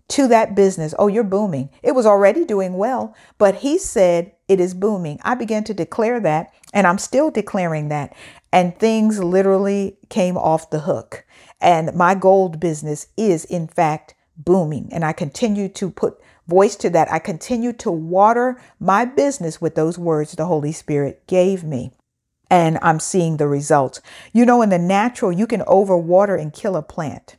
to 0.10 0.28
that 0.28 0.56
business, 0.56 0.94
Oh, 1.00 1.08
you're 1.08 1.24
booming. 1.24 1.70
It 1.82 1.96
was 1.96 2.06
already 2.06 2.46
doing 2.46 2.76
well, 2.76 3.16
but 3.40 3.56
he 3.56 3.80
said 3.80 4.34
it 4.48 4.60
is 4.60 4.74
booming. 4.74 5.20
I 5.24 5.36
began 5.36 5.64
to 5.66 5.74
declare 5.74 6.20
that, 6.20 6.54
and 6.74 6.86
I'm 6.86 6.98
still 6.98 7.32
declaring 7.32 7.90
that. 7.90 8.16
And 8.52 8.78
things 8.78 9.20
literally 9.20 9.98
came 10.10 10.38
off 10.38 10.70
the 10.70 10.82
hook. 10.82 11.26
And 11.60 11.94
my 11.96 12.16
gold 12.16 12.60
business 12.60 13.08
is, 13.18 13.46
in 13.46 13.68
fact, 13.68 14.14
booming. 14.38 14.90
And 14.92 15.04
I 15.04 15.14
continue 15.14 15.68
to 15.70 15.90
put 15.90 16.20
voice 16.48 16.76
to 16.78 16.90
that. 16.92 17.12
I 17.12 17.20
continue 17.20 17.74
to 17.74 17.92
water 17.92 18.62
my 18.80 19.04
business 19.06 19.60
with 19.60 19.76
those 19.76 19.98
words 19.98 20.34
the 20.34 20.46
Holy 20.46 20.72
Spirit 20.72 21.26
gave 21.28 21.64
me. 21.64 21.92
And 22.50 22.78
I'm 22.84 23.00
seeing 23.00 23.38
the 23.38 23.48
results. 23.48 24.00
You 24.32 24.46
know, 24.46 24.62
in 24.62 24.70
the 24.70 24.78
natural, 24.78 25.32
you 25.32 25.48
can 25.48 25.62
overwater 25.62 26.40
and 26.40 26.54
kill 26.54 26.76
a 26.76 26.84
plant. 26.84 27.38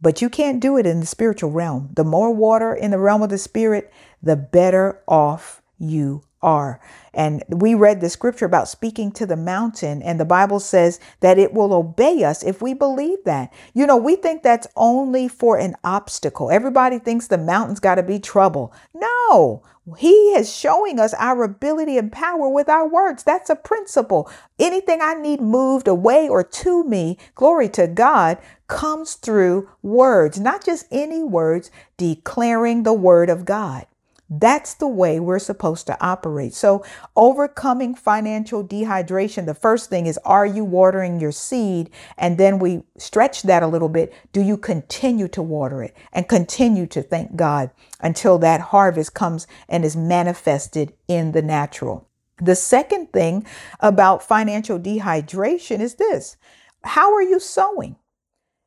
But 0.00 0.22
you 0.22 0.28
can't 0.28 0.60
do 0.60 0.76
it 0.76 0.86
in 0.86 1.00
the 1.00 1.06
spiritual 1.06 1.50
realm. 1.50 1.90
The 1.94 2.04
more 2.04 2.32
water 2.32 2.72
in 2.72 2.92
the 2.92 2.98
realm 2.98 3.22
of 3.22 3.30
the 3.30 3.38
spirit, 3.38 3.92
the 4.22 4.36
better 4.36 5.02
off 5.08 5.62
you 5.78 6.22
are. 6.42 6.80
And 7.14 7.42
we 7.48 7.74
read 7.74 8.00
the 8.00 8.10
scripture 8.10 8.44
about 8.44 8.68
speaking 8.68 9.10
to 9.12 9.26
the 9.26 9.36
mountain, 9.36 10.02
and 10.02 10.20
the 10.20 10.24
Bible 10.24 10.60
says 10.60 11.00
that 11.20 11.38
it 11.38 11.54
will 11.54 11.72
obey 11.72 12.24
us 12.24 12.42
if 12.42 12.60
we 12.60 12.74
believe 12.74 13.18
that. 13.24 13.52
You 13.74 13.86
know, 13.86 13.96
we 13.96 14.16
think 14.16 14.42
that's 14.42 14.66
only 14.76 15.28
for 15.28 15.58
an 15.58 15.76
obstacle. 15.82 16.50
Everybody 16.50 16.98
thinks 16.98 17.26
the 17.26 17.38
mountain's 17.38 17.80
got 17.80 17.94
to 17.94 18.02
be 18.02 18.18
trouble. 18.18 18.72
No, 18.94 19.62
he 19.98 20.12
is 20.34 20.54
showing 20.54 20.98
us 20.98 21.14
our 21.14 21.44
ability 21.44 21.96
and 21.96 22.10
power 22.12 22.48
with 22.48 22.68
our 22.68 22.88
words. 22.88 23.22
That's 23.22 23.48
a 23.48 23.56
principle. 23.56 24.30
Anything 24.58 25.00
I 25.00 25.14
need 25.14 25.40
moved 25.40 25.86
away 25.88 26.28
or 26.28 26.42
to 26.42 26.84
me, 26.84 27.18
glory 27.34 27.68
to 27.70 27.86
God, 27.86 28.38
comes 28.66 29.14
through 29.14 29.68
words, 29.82 30.40
not 30.40 30.64
just 30.64 30.86
any 30.90 31.22
words, 31.22 31.70
declaring 31.96 32.82
the 32.82 32.92
word 32.92 33.30
of 33.30 33.44
God. 33.44 33.86
That's 34.28 34.74
the 34.74 34.88
way 34.88 35.20
we're 35.20 35.38
supposed 35.38 35.86
to 35.86 36.04
operate. 36.04 36.52
So, 36.52 36.84
overcoming 37.14 37.94
financial 37.94 38.64
dehydration, 38.64 39.46
the 39.46 39.54
first 39.54 39.88
thing 39.88 40.06
is 40.06 40.18
are 40.24 40.46
you 40.46 40.64
watering 40.64 41.20
your 41.20 41.30
seed? 41.30 41.90
And 42.18 42.36
then 42.36 42.58
we 42.58 42.82
stretch 42.98 43.42
that 43.42 43.62
a 43.62 43.68
little 43.68 43.88
bit. 43.88 44.12
Do 44.32 44.40
you 44.40 44.56
continue 44.56 45.28
to 45.28 45.42
water 45.42 45.82
it 45.82 45.96
and 46.12 46.28
continue 46.28 46.86
to 46.86 47.02
thank 47.02 47.36
God 47.36 47.70
until 48.00 48.38
that 48.38 48.60
harvest 48.60 49.14
comes 49.14 49.46
and 49.68 49.84
is 49.84 49.96
manifested 49.96 50.92
in 51.06 51.30
the 51.30 51.42
natural? 51.42 52.08
The 52.38 52.56
second 52.56 53.12
thing 53.12 53.46
about 53.80 54.22
financial 54.22 54.78
dehydration 54.78 55.80
is 55.80 55.94
this 55.94 56.36
how 56.82 57.14
are 57.14 57.22
you 57.22 57.40
sowing? 57.40 57.96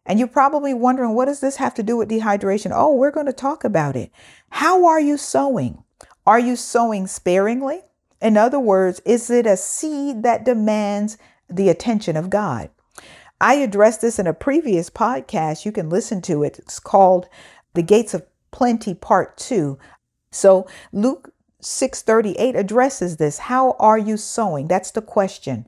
And 0.10 0.18
you're 0.18 0.28
probably 0.28 0.74
wondering, 0.74 1.14
what 1.14 1.26
does 1.26 1.40
this 1.40 1.58
have 1.58 1.76
to 1.76 1.84
do 1.84 1.96
with 1.96 2.10
dehydration? 2.10 2.72
Oh, 2.74 2.96
we're 2.96 3.12
going 3.12 3.28
to 3.28 3.32
talk 3.32 3.64
about 3.64 3.96
it. 3.96 4.12
How 4.50 4.88
are 4.88 5.00
you 5.00 5.18
sowing? 5.18 5.84
Are 6.26 6.40
you 6.40 6.56
sowing 6.56 7.06
sparingly? 7.06 7.82
In 8.20 8.36
other 8.36 8.60
words, 8.60 9.02
is 9.06 9.30
it 9.30 9.46
a 9.46 9.56
seed 9.56 10.24
that 10.24 10.44
demands 10.44 11.20
the 11.48 11.70
attention 11.70 12.18
of 12.18 12.32
God? 12.32 12.72
I 13.40 13.54
addressed 13.54 14.02
this 14.02 14.18
in 14.18 14.26
a 14.26 14.34
previous 14.34 14.90
podcast. 14.90 15.64
You 15.64 15.72
can 15.72 15.90
listen 15.90 16.24
to 16.24 16.42
it. 16.42 16.58
It's 16.58 16.80
called 16.80 17.28
The 17.76 17.84
Gates 17.84 18.16
of 18.16 18.26
Plenty 18.50 18.96
Part 18.96 19.38
2. 19.38 19.78
So 20.32 20.68
Luke 20.92 21.32
638 21.62 22.56
addresses 22.56 23.18
this. 23.18 23.38
How 23.38 23.76
are 23.80 24.00
you 24.00 24.18
sowing? 24.18 24.68
That's 24.68 24.90
the 24.90 25.04
question. 25.04 25.68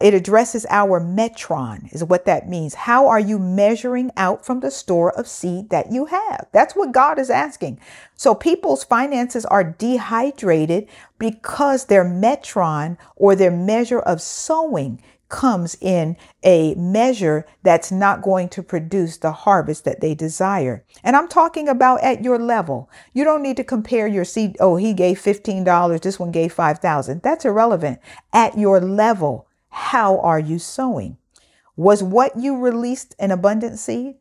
It 0.00 0.14
addresses 0.14 0.64
our 0.70 1.00
metron, 1.00 1.92
is 1.92 2.04
what 2.04 2.24
that 2.26 2.48
means. 2.48 2.74
How 2.74 3.08
are 3.08 3.18
you 3.18 3.38
measuring 3.38 4.12
out 4.16 4.46
from 4.46 4.60
the 4.60 4.70
store 4.70 5.10
of 5.18 5.26
seed 5.26 5.70
that 5.70 5.90
you 5.90 6.06
have? 6.06 6.46
That's 6.52 6.76
what 6.76 6.92
God 6.92 7.18
is 7.18 7.30
asking. 7.30 7.80
So 8.14 8.32
people's 8.34 8.84
finances 8.84 9.44
are 9.46 9.64
dehydrated 9.64 10.88
because 11.18 11.86
their 11.86 12.04
metron 12.04 12.96
or 13.16 13.34
their 13.34 13.50
measure 13.50 13.98
of 13.98 14.22
sowing 14.22 15.02
comes 15.28 15.76
in 15.80 16.16
a 16.42 16.74
measure 16.76 17.44
that's 17.62 17.92
not 17.92 18.22
going 18.22 18.48
to 18.48 18.62
produce 18.62 19.18
the 19.18 19.32
harvest 19.32 19.84
that 19.84 20.00
they 20.00 20.14
desire. 20.14 20.84
And 21.02 21.16
I'm 21.16 21.28
talking 21.28 21.68
about 21.68 22.02
at 22.02 22.24
your 22.24 22.38
level. 22.38 22.88
You 23.12 23.24
don't 23.24 23.42
need 23.42 23.56
to 23.58 23.64
compare 23.64 24.06
your 24.06 24.24
seed. 24.24 24.56
Oh, 24.60 24.76
he 24.76 24.94
gave 24.94 25.18
$15. 25.18 26.00
This 26.00 26.18
one 26.18 26.30
gave 26.30 26.52
5,000. 26.52 27.20
That's 27.20 27.44
irrelevant. 27.44 27.98
At 28.32 28.56
your 28.56 28.80
level, 28.80 29.47
how 29.70 30.18
are 30.20 30.38
you 30.38 30.58
sowing? 30.58 31.16
Was 31.76 32.02
what 32.02 32.36
you 32.36 32.58
released 32.58 33.14
an 33.18 33.30
abundant 33.30 33.78
seed? 33.78 34.16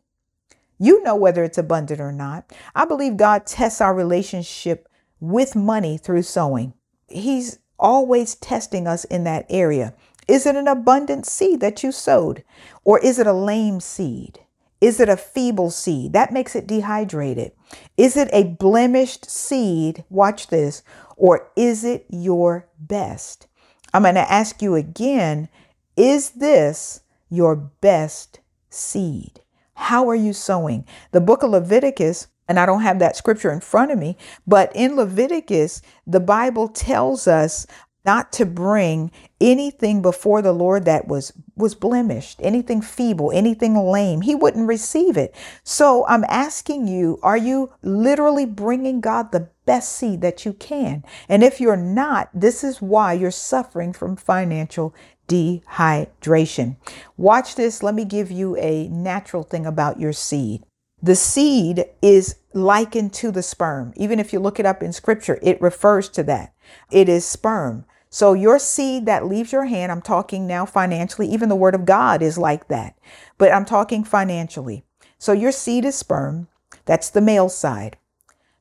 You 0.79 1.01
know 1.01 1.15
whether 1.15 1.43
it's 1.43 1.57
abundant 1.57 1.99
or 1.99 2.11
not. 2.11 2.51
I 2.75 2.85
believe 2.85 3.17
God 3.17 3.45
tests 3.45 3.81
our 3.81 3.93
relationship 3.93 4.87
with 5.19 5.55
money 5.55 5.97
through 5.97 6.21
sowing. 6.21 6.73
He's 7.07 7.59
always 7.79 8.35
testing 8.35 8.87
us 8.87 9.03
in 9.05 9.23
that 9.23 9.45
area. 9.49 9.93
Is 10.27 10.45
it 10.45 10.55
an 10.55 10.67
abundant 10.67 11.25
seed 11.25 11.61
that 11.61 11.83
you 11.83 11.91
sowed? 11.91 12.43
Or 12.83 12.99
is 12.99 13.17
it 13.17 13.27
a 13.27 13.33
lame 13.33 13.79
seed? 13.79 14.39
Is 14.79 14.99
it 14.99 15.09
a 15.09 15.17
feeble 15.17 15.71
seed? 15.71 16.13
That 16.13 16.31
makes 16.31 16.55
it 16.55 16.67
dehydrated. 16.67 17.53
Is 17.95 18.15
it 18.15 18.29
a 18.31 18.43
blemished 18.43 19.29
seed? 19.29 20.03
Watch 20.09 20.47
this. 20.47 20.83
Or 21.15 21.49
is 21.55 21.83
it 21.83 22.05
your 22.09 22.67
best? 22.77 23.47
I'm 23.93 24.03
going 24.03 24.15
to 24.15 24.31
ask 24.31 24.61
you 24.61 24.75
again 24.75 25.49
is 25.95 26.31
this 26.31 27.01
your 27.29 27.55
best 27.55 28.39
seed? 28.69 29.41
How 29.73 30.07
are 30.09 30.15
you 30.15 30.33
sowing? 30.33 30.85
The 31.11 31.21
book 31.21 31.43
of 31.43 31.49
Leviticus, 31.51 32.27
and 32.47 32.59
I 32.59 32.65
don't 32.65 32.81
have 32.81 32.99
that 32.99 33.15
scripture 33.15 33.51
in 33.51 33.61
front 33.61 33.91
of 33.91 33.97
me, 33.97 34.15
but 34.45 34.71
in 34.75 34.95
Leviticus, 34.95 35.81
the 36.05 36.19
Bible 36.19 36.67
tells 36.67 37.27
us 37.27 37.65
not 38.07 38.31
to 38.31 38.45
bring 38.45 39.11
anything 39.41 40.01
before 40.01 40.41
the 40.41 40.53
Lord 40.53 40.85
that 40.85 41.07
was 41.07 41.33
was 41.57 41.75
blemished, 41.75 42.39
anything 42.41 42.81
feeble, 42.81 43.31
anything 43.33 43.75
lame. 43.75 44.21
He 44.21 44.33
wouldn't 44.33 44.67
receive 44.67 45.17
it. 45.17 45.35
So 45.63 46.05
I'm 46.07 46.23
asking 46.29 46.87
you, 46.87 47.19
are 47.21 47.37
you 47.37 47.71
literally 47.81 48.45
bringing 48.45 49.01
God 49.01 49.31
the 49.31 49.49
best 49.65 49.91
seed 49.91 50.21
that 50.21 50.45
you 50.45 50.53
can? 50.53 51.03
And 51.27 51.43
if 51.43 51.59
you're 51.59 51.75
not, 51.75 52.29
this 52.33 52.63
is 52.63 52.81
why 52.81 53.13
you're 53.13 53.31
suffering 53.31 53.91
from 53.91 54.15
financial 54.15 54.95
dehydration. 55.27 56.77
Watch 57.17 57.55
this. 57.55 57.83
Let 57.83 57.95
me 57.95 58.05
give 58.05 58.31
you 58.31 58.55
a 58.57 58.87
natural 58.87 59.43
thing 59.43 59.65
about 59.65 59.99
your 59.99 60.13
seed. 60.13 60.63
The 61.01 61.15
seed 61.15 61.85
is 62.01 62.35
likened 62.53 63.13
to 63.13 63.31
the 63.31 63.43
sperm. 63.43 63.93
Even 63.97 64.19
if 64.19 64.31
you 64.31 64.39
look 64.39 64.59
it 64.59 64.65
up 64.65 64.81
in 64.81 64.93
scripture, 64.93 65.37
it 65.43 65.61
refers 65.61 66.09
to 66.09 66.23
that. 66.23 66.53
It 66.91 67.09
is 67.09 67.25
sperm. 67.25 67.85
So 68.09 68.33
your 68.33 68.59
seed 68.59 69.05
that 69.05 69.25
leaves 69.25 69.51
your 69.51 69.65
hand, 69.65 69.91
I'm 69.91 70.01
talking 70.01 70.47
now 70.47 70.65
financially, 70.65 71.27
even 71.27 71.49
the 71.49 71.55
word 71.55 71.75
of 71.75 71.85
God 71.85 72.21
is 72.21 72.37
like 72.37 72.67
that, 72.69 72.97
but 73.37 73.51
I'm 73.51 73.65
talking 73.65 74.03
financially. 74.03 74.83
So 75.17 75.33
your 75.33 75.51
seed 75.51 75.85
is 75.85 75.95
sperm. 75.95 76.47
That's 76.85 77.09
the 77.09 77.21
male 77.21 77.49
side. 77.49 77.97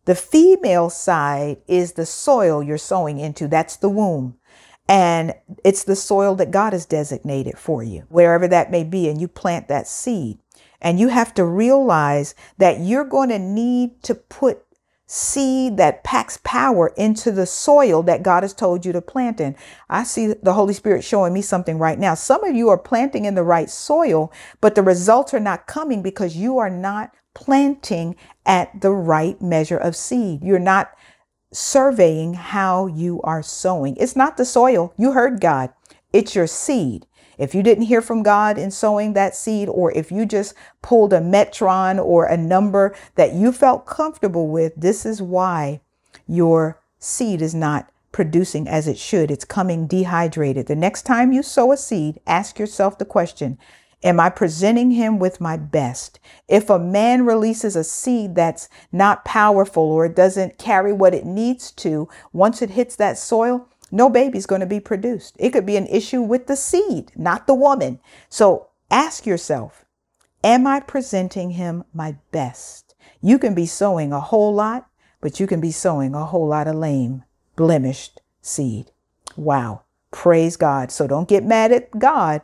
The 0.07 0.15
female 0.15 0.89
side 0.89 1.59
is 1.67 1.93
the 1.93 2.07
soil 2.07 2.63
you're 2.63 2.79
sowing 2.79 3.19
into. 3.19 3.49
That's 3.49 3.77
the 3.77 3.89
womb. 3.89 4.37
And 4.89 5.35
it's 5.65 5.83
the 5.83 5.97
soil 5.97 6.37
that 6.37 6.53
God 6.53 6.73
has 6.73 6.87
designated 6.87 7.59
for 7.59 7.83
you, 7.83 8.05
wherever 8.09 8.47
that 8.47 8.71
may 8.71 8.85
be. 8.85 9.09
And 9.09 9.21
you 9.21 9.27
plant 9.27 9.67
that 9.69 9.89
seed. 9.89 10.39
And 10.81 11.01
you 11.01 11.09
have 11.09 11.35
to 11.35 11.45
realize 11.45 12.35
that 12.59 12.81
you're 12.81 13.05
going 13.05 13.31
to 13.31 13.39
need 13.39 14.03
to 14.05 14.15
put 14.15 14.63
seed 15.07 15.77
that 15.77 16.03
packs 16.03 16.39
power 16.43 16.89
into 16.97 17.31
the 17.31 17.47
soil 17.47 18.03
that 18.03 18.25
God 18.25 18.43
has 18.43 18.53
told 18.53 18.85
you 18.85 18.93
to 18.93 19.01
plant 19.01 19.41
in. 19.41 19.57
I 19.89 20.03
see 20.03 20.35
the 20.43 20.55
Holy 20.55 20.75
Spirit 20.75 21.05
showing 21.05 21.33
me 21.33 21.43
something 21.43 21.79
right 21.79 21.99
now. 21.99 22.15
Some 22.15 22.43
of 22.45 22.57
you 22.57 22.69
are 22.71 22.79
planting 22.79 23.25
in 23.25 23.37
the 23.37 23.45
right 23.45 23.71
soil, 23.71 24.33
but 24.61 24.75
the 24.75 24.83
results 24.83 25.33
are 25.33 25.41
not 25.41 25.67
coming 25.67 26.03
because 26.03 26.37
you 26.37 26.59
are 26.59 26.71
not 26.71 27.13
planting 27.35 28.17
at 28.45 28.81
the 28.81 28.91
right 28.91 29.41
measure 29.41 29.77
of 29.77 29.95
seed. 29.95 30.43
You're 30.43 30.59
not 30.59 30.91
surveying 31.53 32.35
how 32.35 32.87
you 32.87 33.21
are 33.23 33.43
sowing. 33.43 33.97
It's 33.97 34.17
not 34.17 34.37
the 34.37 34.45
soil. 34.45 34.93
You 34.99 35.13
heard 35.13 35.41
God. 35.41 35.73
It's 36.13 36.35
your 36.35 36.47
seed. 36.47 37.07
If 37.39 37.55
you 37.55 37.63
didn't 37.63 37.85
hear 37.85 38.01
from 38.01 38.23
God 38.23 38.59
in 38.59 38.71
sowing 38.71 39.13
that 39.13 39.37
seed, 39.37 39.69
or 39.69 39.93
if 39.93 40.11
you 40.11 40.27
just 40.27 40.55
pulled 40.83 41.13
a 41.13 41.21
metron 41.21 42.03
or 42.03 42.25
a 42.25 42.37
number 42.37 42.95
that 43.15 43.35
you 43.35 43.53
felt 43.53 43.87
comfortable 43.87 44.49
with, 44.49 44.73
this 44.77 45.05
is 45.05 45.21
why 45.21 45.81
your 46.27 46.81
seed 46.99 47.43
is 47.43 47.55
not 47.55 47.91
producing 48.13 48.67
as 48.67 48.89
it 48.89 48.99
should. 48.99 49.31
It's 49.31 49.45
coming 49.45 49.87
dehydrated. 49.87 50.67
The 50.67 50.75
next 50.77 51.03
time 51.03 51.33
you 51.33 51.43
sow 51.43 51.73
a 51.73 51.77
seed, 51.77 52.21
ask 52.27 52.59
yourself 52.59 52.99
the 52.99 53.05
question 53.05 53.59
Am 54.03 54.21
I 54.21 54.29
presenting 54.29 54.93
him 54.93 55.19
with 55.19 55.41
my 55.41 55.57
best? 55.57 56.21
If 56.49 56.71
a 56.71 56.79
man 56.79 57.27
releases 57.27 57.77
a 57.77 57.85
seed 57.85 58.35
that's 58.35 58.69
not 58.93 59.25
powerful 59.25 59.83
or 59.83 60.09
doesn't 60.09 60.59
carry 60.59 60.93
what 60.93 61.15
it 61.15 61.25
needs 61.25 61.73
to, 61.73 62.09
once 62.33 62.63
it 62.63 62.71
hits 62.71 62.95
that 62.97 63.19
soil, 63.19 63.69
no 63.91 64.09
baby's 64.11 64.47
going 64.47 64.61
to 64.61 64.67
be 64.67 64.81
produced. 64.81 65.37
It 65.39 65.51
could 65.51 65.67
be 65.67 65.77
an 65.77 65.87
issue 65.87 66.23
with 66.23 66.47
the 66.47 66.57
seed, 66.57 67.13
not 67.17 67.47
the 67.47 67.55
woman. 67.55 68.01
So 68.29 68.69
ask 68.91 69.27
yourself, 69.27 69.85
am 70.43 70.67
I 70.67 70.81
presenting 70.81 71.51
him 71.51 71.85
my 71.95 72.17
best? 72.33 72.95
You 73.21 73.39
can 73.39 73.55
be 73.55 73.67
sowing 73.67 74.13
a 74.13 74.21
whole 74.21 74.55
lot, 74.55 74.89
but 75.21 75.41
you 75.41 75.47
can 75.47 75.61
be 75.61 75.71
sowing 75.71 76.15
a 76.15 76.27
whole 76.27 76.49
lot 76.49 76.69
of 76.69 76.75
lame, 76.75 77.25
blemished 77.57 78.21
seed. 78.43 78.91
Wow. 79.37 79.83
Praise 80.11 80.57
God. 80.57 80.91
So 80.91 81.07
don't 81.07 81.29
get 81.29 81.45
mad 81.45 81.73
at 81.73 81.91
God 81.99 82.43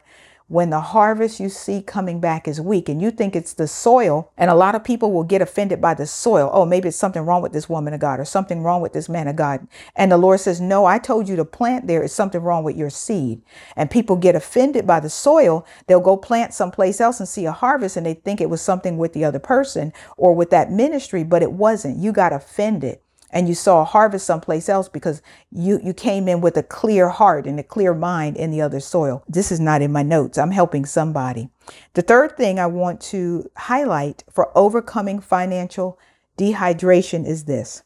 when 0.49 0.71
the 0.71 0.81
harvest 0.81 1.41
you 1.41 1.49
see 1.49 1.83
coming 1.83 2.21
back 2.21 2.47
is 2.47 2.61
weak 2.61 2.89
and 2.89 3.01
you 3.01 3.11
think 3.11 3.35
it's 3.35 3.55
the 3.55 3.67
soil, 3.67 4.31
and 4.37 4.51
a 4.51 4.55
lot 4.55 4.75
of 4.75 4.85
people 4.85 5.13
will 5.13 5.25
get 5.25 5.43
offended 5.43 5.81
by 5.81 5.95
the 5.95 6.07
soil. 6.07 6.51
Oh, 6.53 6.65
maybe 6.65 6.89
it's 6.89 6.97
something 6.97 7.23
wrong 7.23 7.43
with 7.43 7.53
this 7.53 7.69
woman 7.69 7.95
of 7.95 8.01
God 8.01 8.21
or 8.21 8.25
something 8.25 8.63
wrong 8.63 8.81
with 8.81 8.93
this 8.93 9.09
man 9.09 9.29
of 9.29 9.37
God. 9.37 9.67
And 9.97 10.11
the 10.11 10.19
Lord 10.19 10.41
says, 10.41 10.61
No, 10.61 10.85
I 10.85 10.99
told 10.99 11.29
you 11.29 11.37
to 11.37 11.45
plant 11.45 11.87
there. 11.87 12.03
It's 12.03 12.15
something 12.15 12.41
wrong 12.41 12.65
with 12.65 12.77
your 12.77 12.91
seed. 12.91 13.43
And 13.77 13.91
people 13.91 14.17
get 14.17 14.35
offended 14.35 14.87
by 14.87 15.01
the 15.01 15.11
soil. 15.11 15.67
They'll 15.87 16.01
go 16.01 16.17
plant 16.17 16.55
someplace 16.55 17.01
else 17.01 17.21
and 17.21 17.29
see 17.29 17.47
a 17.47 17.53
harvest 17.53 17.97
and 17.97 18.07
they 18.07 18.15
think 18.15 18.41
it 18.41 18.51
was 18.51 18.61
something 18.63 18.99
with 18.99 19.13
the 19.13 19.25
other 19.25 19.39
person 19.39 19.93
or 20.17 20.35
with 20.35 20.51
that 20.51 20.71
ministry, 20.71 21.25
but 21.25 21.43
it 21.43 21.53
wasn't. 21.53 21.99
You 21.99 22.13
got 22.13 22.33
offended 22.33 22.99
and 23.33 23.49
you 23.49 23.55
saw 23.55 23.81
a 23.81 23.87
harvest 23.87 24.27
someplace 24.27 24.69
else 24.69 24.89
because 24.89 25.23
you 25.51 25.81
you 25.83 25.95
came 25.95 26.29
in 26.29 26.41
with 26.41 26.57
a 26.57 26.63
clear 26.63 27.09
heart 27.09 27.47
and 27.47 27.59
a 27.59 27.65
clear 27.65 27.95
mind 27.95 28.37
in 28.37 28.51
the 28.51 28.61
other 28.61 28.81
soil. 28.81 29.25
This 29.29 29.51
is 29.51 29.59
not 29.59 29.83
in 29.83 29.91
my 29.91 30.03
notes. 30.03 30.39
I'm 30.39 30.51
helping 30.51 30.85
somebody. 30.85 31.49
The 31.95 32.03
third 32.03 32.37
thing 32.37 32.59
I 32.59 32.67
want 32.67 33.01
to 33.13 33.51
highlight 33.57 34.25
for 34.31 34.57
overcoming 34.57 35.21
financial 35.21 35.99
dehydration 36.39 37.27
is 37.27 37.45
this. 37.45 37.83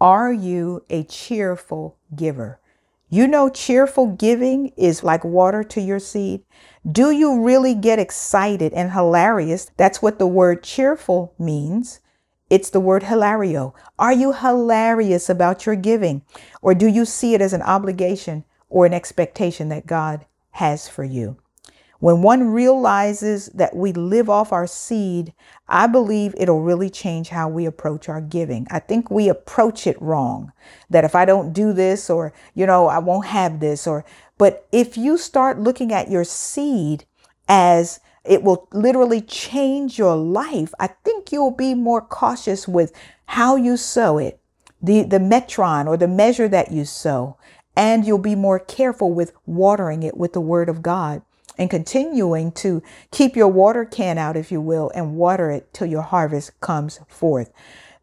Are 0.00 0.32
you 0.32 0.84
a 0.88 1.04
cheerful 1.04 1.98
giver? 2.14 2.60
You 3.12 3.26
know, 3.26 3.48
cheerful 3.48 4.06
giving 4.06 4.68
is 4.76 5.02
like 5.02 5.24
water 5.24 5.64
to 5.64 5.80
your 5.80 5.98
seed. 5.98 6.42
Do 6.90 7.10
you 7.10 7.42
really 7.42 7.74
get 7.74 7.98
excited 7.98 8.72
and 8.72 8.92
hilarious? 8.92 9.70
That's 9.76 10.00
what 10.00 10.18
the 10.20 10.28
word 10.28 10.62
cheerful 10.62 11.34
means. 11.38 12.00
It's 12.50 12.70
the 12.70 12.80
word 12.80 13.04
hilario. 13.04 13.74
Are 13.98 14.12
you 14.12 14.32
hilarious 14.32 15.30
about 15.30 15.64
your 15.66 15.76
giving? 15.76 16.22
Or 16.60 16.74
do 16.74 16.88
you 16.88 17.04
see 17.04 17.34
it 17.34 17.40
as 17.40 17.52
an 17.52 17.62
obligation 17.62 18.44
or 18.68 18.84
an 18.84 18.92
expectation 18.92 19.68
that 19.68 19.86
God 19.86 20.26
has 20.52 20.88
for 20.88 21.04
you? 21.04 21.36
When 22.00 22.22
one 22.22 22.48
realizes 22.48 23.46
that 23.48 23.76
we 23.76 23.92
live 23.92 24.30
off 24.30 24.52
our 24.52 24.66
seed, 24.66 25.34
I 25.68 25.86
believe 25.86 26.34
it'll 26.36 26.62
really 26.62 26.88
change 26.88 27.28
how 27.28 27.48
we 27.48 27.66
approach 27.66 28.08
our 28.08 28.22
giving. 28.22 28.66
I 28.70 28.78
think 28.80 29.10
we 29.10 29.28
approach 29.28 29.86
it 29.86 30.00
wrong. 30.00 30.52
That 30.88 31.04
if 31.04 31.14
I 31.14 31.26
don't 31.26 31.52
do 31.52 31.74
this 31.74 32.08
or, 32.08 32.32
you 32.54 32.64
know, 32.64 32.88
I 32.88 32.98
won't 32.98 33.26
have 33.26 33.60
this 33.60 33.86
or, 33.86 34.04
but 34.38 34.66
if 34.72 34.96
you 34.96 35.18
start 35.18 35.60
looking 35.60 35.92
at 35.92 36.10
your 36.10 36.24
seed 36.24 37.04
as 37.48 38.00
it 38.24 38.42
will 38.42 38.68
literally 38.72 39.20
change 39.20 39.98
your 39.98 40.16
life. 40.16 40.72
I 40.78 40.88
think 40.88 41.32
you'll 41.32 41.50
be 41.50 41.74
more 41.74 42.00
cautious 42.00 42.68
with 42.68 42.92
how 43.26 43.56
you 43.56 43.76
sow 43.76 44.18
it, 44.18 44.40
the, 44.82 45.02
the 45.02 45.18
metron 45.18 45.86
or 45.86 45.96
the 45.96 46.08
measure 46.08 46.48
that 46.48 46.72
you 46.72 46.84
sow, 46.84 47.36
and 47.76 48.04
you'll 48.04 48.18
be 48.18 48.34
more 48.34 48.58
careful 48.58 49.12
with 49.12 49.32
watering 49.46 50.02
it 50.02 50.16
with 50.16 50.32
the 50.32 50.40
word 50.40 50.68
of 50.68 50.82
God 50.82 51.22
and 51.56 51.70
continuing 51.70 52.52
to 52.52 52.82
keep 53.10 53.36
your 53.36 53.48
water 53.48 53.84
can 53.84 54.18
out, 54.18 54.36
if 54.36 54.50
you 54.50 54.60
will, 54.60 54.90
and 54.94 55.16
water 55.16 55.50
it 55.50 55.72
till 55.72 55.86
your 55.86 56.02
harvest 56.02 56.58
comes 56.60 57.00
forth. 57.06 57.52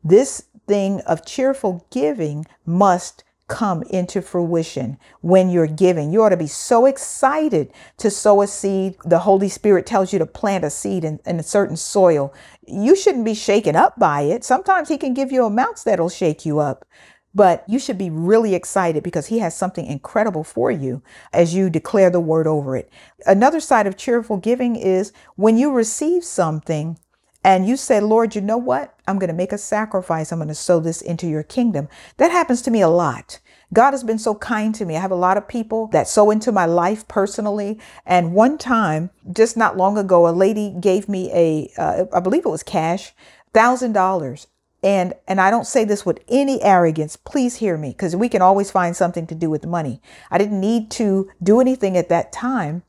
This 0.03 0.43
thing 0.67 1.01
of 1.01 1.25
cheerful 1.25 1.85
giving 1.89 2.45
must 2.65 3.23
come 3.47 3.83
into 3.83 4.21
fruition 4.21 4.97
when 5.21 5.49
you're 5.49 5.67
giving. 5.67 6.11
You 6.11 6.23
ought 6.23 6.29
to 6.29 6.37
be 6.37 6.47
so 6.47 6.85
excited 6.85 7.71
to 7.97 8.11
sow 8.11 8.41
a 8.41 8.47
seed. 8.47 8.97
The 9.05 9.19
Holy 9.19 9.49
Spirit 9.49 9.85
tells 9.85 10.11
you 10.11 10.19
to 10.19 10.25
plant 10.25 10.65
a 10.65 10.69
seed 10.69 11.03
in, 11.03 11.19
in, 11.25 11.39
a 11.39 11.43
certain 11.43 11.77
soil. 11.77 12.33
You 12.65 12.95
shouldn't 12.95 13.25
be 13.25 13.33
shaken 13.33 13.75
up 13.75 13.97
by 13.97 14.21
it. 14.21 14.43
Sometimes 14.43 14.89
He 14.89 14.97
can 14.97 15.13
give 15.13 15.31
you 15.31 15.45
amounts 15.45 15.83
that'll 15.83 16.09
shake 16.09 16.45
you 16.45 16.59
up. 16.59 16.85
But 17.33 17.63
you 17.67 17.77
should 17.77 17.99
be 17.99 18.09
really 18.09 18.55
excited 18.55 19.03
because 19.03 19.27
he 19.27 19.37
has 19.39 19.55
something 19.55 19.85
incredible 19.85 20.43
for 20.43 20.71
you 20.71 21.03
as 21.31 21.53
you 21.53 21.69
declare 21.69 22.09
the 22.09 22.19
word 22.19 22.47
over 22.47 22.75
it. 22.75 22.89
Another 23.27 23.59
side 23.59 23.85
of 23.85 23.95
cheerful 23.95 24.37
giving 24.37 24.75
is 24.75 25.13
when 25.35 25.55
you 25.55 25.71
receive 25.71 26.23
something 26.23 26.97
and 27.43 27.67
you 27.67 27.77
say, 27.77 27.99
Lord, 27.99 28.35
you 28.35 28.41
know 28.41 28.57
what? 28.57 28.93
I'm 29.07 29.19
going 29.19 29.29
to 29.29 29.33
make 29.33 29.53
a 29.53 29.57
sacrifice. 29.57 30.31
I'm 30.31 30.39
going 30.39 30.47
to 30.49 30.55
sow 30.55 30.79
this 30.79 31.01
into 31.01 31.27
your 31.27 31.43
kingdom. 31.43 31.87
That 32.17 32.31
happens 32.31 32.61
to 32.63 32.71
me 32.71 32.81
a 32.81 32.89
lot. 32.89 33.39
God 33.73 33.91
has 33.91 34.03
been 34.03 34.19
so 34.19 34.35
kind 34.35 34.73
to 34.75 34.85
me. 34.85 34.95
I 34.95 35.01
have 35.01 35.11
a 35.11 35.15
lot 35.15 35.37
of 35.37 35.47
people 35.47 35.87
that 35.87 36.07
sow 36.07 36.31
into 36.31 36.51
my 36.51 36.65
life 36.65 37.07
personally. 37.07 37.79
And 38.05 38.33
one 38.33 38.57
time, 38.57 39.09
just 39.31 39.57
not 39.57 39.77
long 39.77 39.97
ago, 39.97 40.27
a 40.27 40.31
lady 40.31 40.75
gave 40.79 41.09
me 41.09 41.31
a, 41.33 41.71
uh, 41.77 42.05
I 42.13 42.19
believe 42.19 42.45
it 42.45 42.49
was 42.49 42.63
cash, 42.63 43.13
thousand 43.53 43.93
dollars. 43.93 44.47
And 44.83 45.15
and 45.27 45.41
I 45.41 45.49
don't 45.49 45.65
say 45.65 45.85
this 45.85 46.05
with 46.05 46.19
any 46.29 46.61
arrogance. 46.61 47.15
Please 47.17 47.55
hear 47.55 47.77
me, 47.77 47.89
because 47.89 48.15
we 48.15 48.29
can 48.29 48.43
always 48.43 48.69
find 48.71 48.95
something 48.95 49.25
to 49.27 49.35
do 49.35 49.49
with 49.49 49.65
money. 49.65 50.01
I 50.29 50.37
didn't 50.37 50.61
need 50.61 50.91
to 50.91 51.29
do 51.41 51.59
anything 51.59 51.97
at 51.97 52.09
that 52.09 52.31
time. 52.31 52.83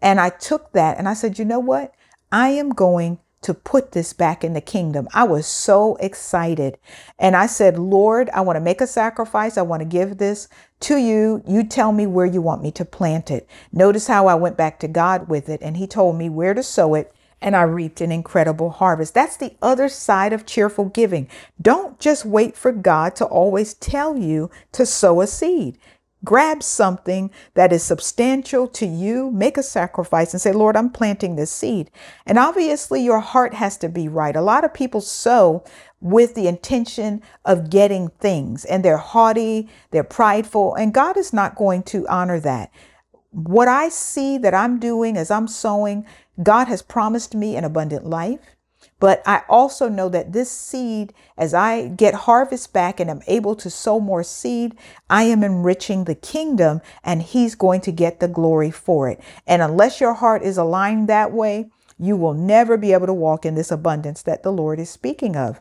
And 0.00 0.20
I 0.20 0.30
took 0.30 0.72
that 0.72 0.98
and 0.98 1.08
I 1.08 1.14
said, 1.14 1.38
you 1.38 1.44
know 1.44 1.60
what? 1.60 1.94
I 2.32 2.48
am 2.48 2.70
going 2.70 3.18
to 3.44 3.52
put 3.52 3.92
this 3.92 4.14
back 4.14 4.42
in 4.42 4.54
the 4.54 4.60
kingdom. 4.62 5.06
I 5.12 5.24
was 5.24 5.46
so 5.46 5.96
excited. 5.96 6.78
And 7.18 7.36
I 7.36 7.44
said, 7.44 7.78
Lord, 7.78 8.30
I 8.30 8.40
want 8.40 8.56
to 8.56 8.60
make 8.60 8.80
a 8.80 8.86
sacrifice. 8.86 9.58
I 9.58 9.62
want 9.62 9.80
to 9.80 9.86
give 9.86 10.16
this 10.16 10.48
to 10.80 10.96
you. 10.96 11.42
You 11.46 11.62
tell 11.62 11.92
me 11.92 12.06
where 12.06 12.24
you 12.24 12.40
want 12.40 12.62
me 12.62 12.72
to 12.72 12.86
plant 12.86 13.30
it. 13.30 13.46
Notice 13.70 14.06
how 14.06 14.28
I 14.28 14.34
went 14.34 14.56
back 14.56 14.80
to 14.80 14.88
God 14.88 15.28
with 15.28 15.50
it 15.50 15.60
and 15.60 15.76
He 15.76 15.86
told 15.86 16.16
me 16.16 16.30
where 16.30 16.54
to 16.54 16.62
sow 16.62 16.94
it. 16.94 17.14
And 17.42 17.54
I 17.54 17.62
reaped 17.62 18.00
an 18.00 18.10
incredible 18.10 18.70
harvest. 18.70 19.12
That's 19.12 19.36
the 19.36 19.54
other 19.60 19.90
side 19.90 20.32
of 20.32 20.46
cheerful 20.46 20.86
giving. 20.86 21.28
Don't 21.60 22.00
just 22.00 22.24
wait 22.24 22.56
for 22.56 22.72
God 22.72 23.14
to 23.16 23.26
always 23.26 23.74
tell 23.74 24.16
you 24.16 24.50
to 24.72 24.86
sow 24.86 25.20
a 25.20 25.26
seed. 25.26 25.76
Grab 26.24 26.62
something 26.62 27.30
that 27.54 27.72
is 27.72 27.82
substantial 27.82 28.66
to 28.68 28.86
you, 28.86 29.30
make 29.30 29.56
a 29.56 29.62
sacrifice 29.62 30.32
and 30.32 30.40
say, 30.40 30.52
Lord, 30.52 30.76
I'm 30.76 30.90
planting 30.90 31.36
this 31.36 31.52
seed. 31.52 31.90
And 32.26 32.38
obviously, 32.38 33.04
your 33.04 33.20
heart 33.20 33.54
has 33.54 33.76
to 33.78 33.88
be 33.88 34.08
right. 34.08 34.34
A 34.34 34.40
lot 34.40 34.64
of 34.64 34.74
people 34.74 35.00
sow 35.00 35.62
with 36.00 36.34
the 36.34 36.48
intention 36.48 37.22
of 37.44 37.70
getting 37.70 38.08
things 38.08 38.64
and 38.64 38.84
they're 38.84 38.96
haughty, 38.96 39.68
they're 39.90 40.04
prideful, 40.04 40.74
and 40.74 40.94
God 40.94 41.16
is 41.16 41.32
not 41.32 41.56
going 41.56 41.82
to 41.84 42.06
honor 42.08 42.40
that. 42.40 42.70
What 43.30 43.68
I 43.68 43.88
see 43.88 44.38
that 44.38 44.54
I'm 44.54 44.78
doing 44.78 45.16
as 45.16 45.30
I'm 45.30 45.48
sowing, 45.48 46.06
God 46.42 46.68
has 46.68 46.82
promised 46.82 47.34
me 47.34 47.56
an 47.56 47.64
abundant 47.64 48.06
life. 48.06 48.53
But 49.04 49.22
I 49.26 49.42
also 49.50 49.90
know 49.90 50.08
that 50.08 50.32
this 50.32 50.50
seed, 50.50 51.12
as 51.36 51.52
I 51.52 51.88
get 51.88 52.14
harvest 52.14 52.72
back 52.72 52.98
and 52.98 53.10
am 53.10 53.20
able 53.26 53.54
to 53.56 53.68
sow 53.68 54.00
more 54.00 54.22
seed, 54.22 54.74
I 55.10 55.24
am 55.24 55.44
enriching 55.44 56.04
the 56.04 56.14
kingdom 56.14 56.80
and 57.02 57.20
He's 57.20 57.54
going 57.54 57.82
to 57.82 57.92
get 57.92 58.20
the 58.20 58.28
glory 58.28 58.70
for 58.70 59.10
it. 59.10 59.20
And 59.46 59.60
unless 59.60 60.00
your 60.00 60.14
heart 60.14 60.42
is 60.42 60.56
aligned 60.56 61.06
that 61.10 61.32
way, 61.32 61.68
you 61.98 62.16
will 62.16 62.32
never 62.32 62.78
be 62.78 62.94
able 62.94 63.06
to 63.06 63.12
walk 63.12 63.44
in 63.44 63.56
this 63.56 63.70
abundance 63.70 64.22
that 64.22 64.42
the 64.42 64.50
Lord 64.50 64.80
is 64.80 64.88
speaking 64.88 65.36
of. 65.36 65.60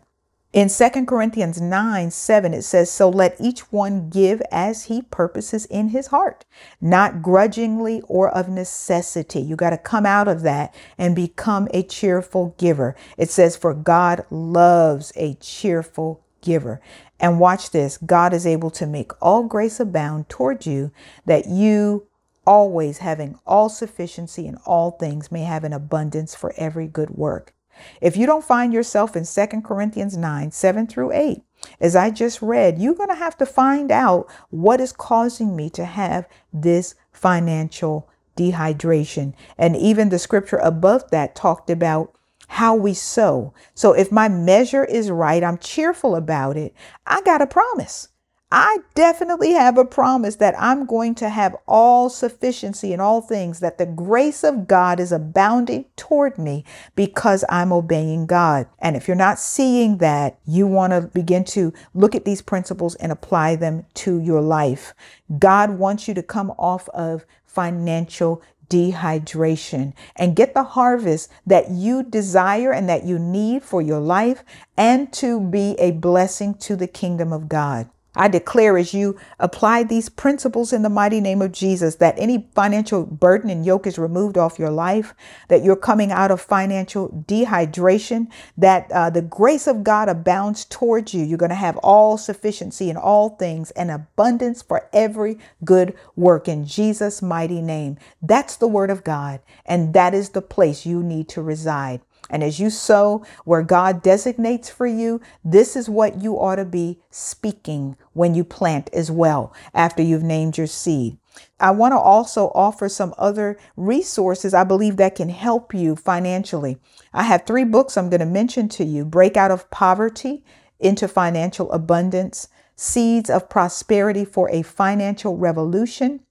In 0.54 0.70
2 0.70 1.08
Corinthians 1.08 1.60
9 1.60 2.12
7, 2.12 2.54
it 2.54 2.62
says, 2.62 2.92
So 2.92 3.10
let 3.10 3.36
each 3.40 3.72
one 3.72 4.12
give 4.12 4.40
as 4.52 4.84
he 4.84 5.02
purposes 5.02 5.66
in 5.66 5.90
his 5.90 6.08
heart, 6.08 6.46
not 6.80 7.24
grudgingly 7.24 8.02
or 8.02 8.30
of 8.30 8.50
necessity. 8.50 9.42
You 9.42 9.56
got 9.56 9.72
to 9.72 9.80
come 9.80 10.06
out 10.06 10.28
of 10.28 10.44
that 10.44 10.76
and 10.96 11.16
become 11.16 11.68
a 11.74 11.82
cheerful 11.82 12.54
giver. 12.60 12.96
It 13.18 13.32
says, 13.32 13.58
For 13.58 13.74
God 13.74 14.28
loves 14.30 15.12
a 15.16 15.34
cheerful 15.36 16.24
giver. 16.42 16.80
And 17.20 17.40
watch 17.40 17.72
this 17.72 17.98
God 17.98 18.32
is 18.32 18.46
able 18.46 18.70
to 18.72 18.86
make 18.86 19.12
all 19.24 19.46
grace 19.46 19.80
abound 19.80 20.30
toward 20.30 20.68
you, 20.68 20.92
that 21.26 21.48
you 21.48 22.06
always 22.46 23.00
having 23.00 23.40
all 23.48 23.70
sufficiency 23.70 24.46
in 24.46 24.58
all 24.68 24.92
things 24.92 25.32
may 25.32 25.46
have 25.46 25.64
an 25.64 25.74
abundance 25.74 26.36
for 26.36 26.54
every 26.58 26.86
good 26.86 27.10
work. 27.10 27.56
If 28.02 28.18
you 28.18 28.26
don't 28.26 28.44
find 28.44 28.74
yourself 28.74 29.16
in 29.16 29.26
2 29.26 29.62
Corinthians 29.62 30.18
9 30.18 30.52
7 30.52 30.88
through 30.88 31.12
8, 31.12 31.44
as 31.80 31.96
I 31.96 32.10
just 32.10 32.42
read, 32.42 32.80
you're 32.80 32.94
going 32.94 33.10
to 33.10 33.16
have 33.16 33.38
to 33.38 33.46
find 33.46 33.92
out 33.92 34.30
what 34.50 34.82
is 34.82 34.92
causing 34.92 35.56
me 35.56 35.70
to 35.72 35.86
have 35.86 36.28
this 36.52 36.96
financial 37.12 38.10
dehydration. 38.36 39.34
And 39.58 39.76
even 39.76 40.10
the 40.10 40.20
scripture 40.20 40.58
above 40.58 41.10
that 41.12 41.36
talked 41.36 41.70
about 41.70 42.14
how 42.48 42.76
we 42.76 42.94
sow. 42.94 43.54
So 43.74 43.94
if 43.94 44.12
my 44.12 44.28
measure 44.28 44.84
is 44.84 45.10
right, 45.10 45.44
I'm 45.44 45.58
cheerful 45.58 46.16
about 46.16 46.58
it. 46.58 46.74
I 47.08 47.22
got 47.22 47.42
a 47.42 47.48
promise. 47.48 48.10
I 48.56 48.82
definitely 48.94 49.54
have 49.54 49.80
a 49.80 49.84
promise 49.84 50.36
that 50.36 50.54
I'm 50.60 50.86
going 50.86 51.16
to 51.16 51.30
have 51.30 51.56
all 51.68 52.08
sufficiency 52.08 52.94
in 52.94 53.00
all 53.00 53.20
things, 53.20 53.62
that 53.62 53.80
the 53.80 53.88
grace 53.88 54.44
of 54.44 54.68
God 54.68 55.00
is 55.00 55.12
abounding 55.12 55.86
toward 55.96 56.38
me 56.38 56.64
because 56.96 57.44
I'm 57.50 57.74
obeying 57.74 58.28
God. 58.28 58.68
And 58.78 58.96
if 58.96 59.08
you're 59.08 59.18
not 59.18 59.40
seeing 59.40 59.98
that, 59.98 60.38
you 60.46 60.68
want 60.68 60.94
to 60.94 61.02
begin 61.02 61.46
to 61.46 61.74
look 61.96 62.14
at 62.14 62.26
these 62.26 62.44
principles 62.44 62.94
and 62.96 63.12
apply 63.12 63.56
them 63.56 63.88
to 63.96 64.20
your 64.20 64.42
life. 64.42 64.94
God 65.40 65.72
wants 65.80 66.08
you 66.08 66.14
to 66.14 66.22
come 66.22 66.52
off 66.52 66.88
of 66.90 67.26
financial 67.48 68.44
dehydration 68.70 69.94
and 70.16 70.36
get 70.36 70.54
the 70.54 70.64
harvest 70.64 71.32
that 71.48 71.72
you 71.72 72.04
desire 72.04 72.72
and 72.72 72.88
that 72.88 73.04
you 73.04 73.18
need 73.18 73.64
for 73.64 73.82
your 73.82 74.00
life 74.00 74.44
and 74.78 75.12
to 75.14 75.40
be 75.40 75.76
a 75.80 75.90
blessing 75.90 76.54
to 76.54 76.76
the 76.76 76.88
kingdom 76.88 77.34
of 77.34 77.50
God. 77.50 77.90
I 78.16 78.28
declare 78.28 78.78
as 78.78 78.94
you 78.94 79.18
apply 79.40 79.84
these 79.84 80.08
principles 80.08 80.72
in 80.72 80.84
the 80.84 80.90
mighty 80.90 81.20
name 81.20 81.42
of 81.42 81.52
Jesus 81.52 81.96
that 81.96 82.14
any 82.18 82.48
financial 82.54 83.06
burden 83.06 83.50
and 83.50 83.66
yoke 83.66 83.88
is 83.88 83.98
removed 83.98 84.38
off 84.38 84.60
your 84.60 84.70
life, 84.70 85.16
that 85.48 85.64
you're 85.64 85.76
coming 85.76 86.12
out 86.12 86.30
of 86.30 86.40
financial 86.40 87.26
dehydration, 87.28 88.28
that 88.56 88.92
uh, 88.92 89.10
the 89.10 89.24
grace 89.24 89.66
of 89.66 89.84
God 89.84 90.10
abounds 90.10 90.66
towards 90.66 91.14
you. 91.14 91.24
You're 91.26 91.40
going 91.40 91.50
to 91.50 91.56
have 91.56 91.78
all 91.78 92.18
sufficiency 92.18 92.90
in 92.90 92.98
all 92.98 93.30
things 93.30 93.72
and 93.72 93.90
abundance 93.90 94.62
for 94.62 94.88
every 94.94 95.40
good 95.66 95.96
work 96.16 96.48
in 96.48 96.66
Jesus' 96.66 97.22
mighty 97.22 97.62
name. 97.62 97.98
That's 98.22 98.56
the 98.56 98.68
word 98.68 98.92
of 98.92 99.04
God, 99.04 99.40
and 99.66 99.94
that 99.96 100.14
is 100.14 100.30
the 100.30 100.42
place 100.42 100.86
you 100.86 101.02
need 101.02 101.30
to 101.30 101.42
reside. 101.42 102.02
And 102.30 102.44
as 102.44 102.60
you 102.60 102.70
sow 102.70 103.26
where 103.46 103.62
God 103.62 104.02
designates 104.02 104.70
for 104.70 104.88
you, 104.88 105.22
this 105.44 105.76
is 105.76 105.90
what 105.90 106.22
you 106.22 106.40
ought 106.40 106.56
to 106.56 106.66
be 106.66 107.00
speaking 107.10 107.98
when 108.14 108.34
you 108.34 108.44
plant 108.44 108.90
as 108.94 109.12
well 109.12 109.54
after 109.74 110.02
you've 110.02 110.24
named 110.24 110.58
your 110.58 110.68
seed. 110.68 111.18
I 111.60 111.72
want 111.72 111.94
to 111.94 111.98
also 111.98 112.52
offer 112.54 112.90
some 112.90 113.14
other 113.18 113.58
resources 113.76 114.54
I 114.54 114.64
believe 114.64 114.98
that 114.98 115.16
can 115.16 115.30
help 115.30 115.74
you 115.74 115.96
financially. 115.96 116.78
I 117.14 117.24
have 117.24 117.46
three 117.46 117.64
books 117.64 117.98
I'm 117.98 118.10
going 118.10 118.20
to 118.20 118.26
mention 118.26 118.70
to 118.70 118.84
you 118.84 119.06
Break 119.06 119.36
Out 119.38 119.52
of 119.52 119.70
Poverty 119.72 120.44
into 120.80 121.08
Financial 121.08 121.72
Abundance, 121.72 122.48
Seeds 122.76 123.30
of 123.30 123.50
Prosperity 123.50 124.26
for 124.26 124.50
a 124.50 124.62
Financial 124.62 125.38
Revolution, 125.38 126.22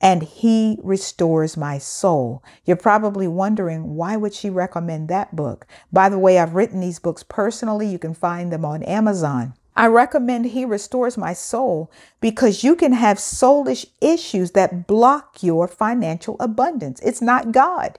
and 0.00 0.22
he 0.22 0.78
restores 0.82 1.56
my 1.56 1.78
soul. 1.78 2.42
You're 2.64 2.76
probably 2.76 3.28
wondering 3.28 3.96
why 3.96 4.16
would 4.16 4.34
she 4.34 4.48
recommend 4.48 5.08
that 5.08 5.36
book? 5.36 5.66
By 5.92 6.08
the 6.08 6.18
way, 6.18 6.38
I've 6.38 6.54
written 6.54 6.80
these 6.80 6.98
books 6.98 7.22
personally. 7.22 7.86
You 7.86 7.98
can 7.98 8.14
find 8.14 8.52
them 8.52 8.64
on 8.64 8.82
Amazon. 8.84 9.54
I 9.76 9.86
recommend 9.86 10.46
He 10.46 10.64
Restores 10.64 11.16
My 11.16 11.32
Soul 11.32 11.90
because 12.20 12.64
you 12.64 12.74
can 12.74 12.92
have 12.92 13.18
soulish 13.18 13.86
issues 14.00 14.50
that 14.52 14.86
block 14.86 15.42
your 15.42 15.68
financial 15.68 16.36
abundance. 16.40 17.00
It's 17.00 17.22
not 17.22 17.52
God. 17.52 17.98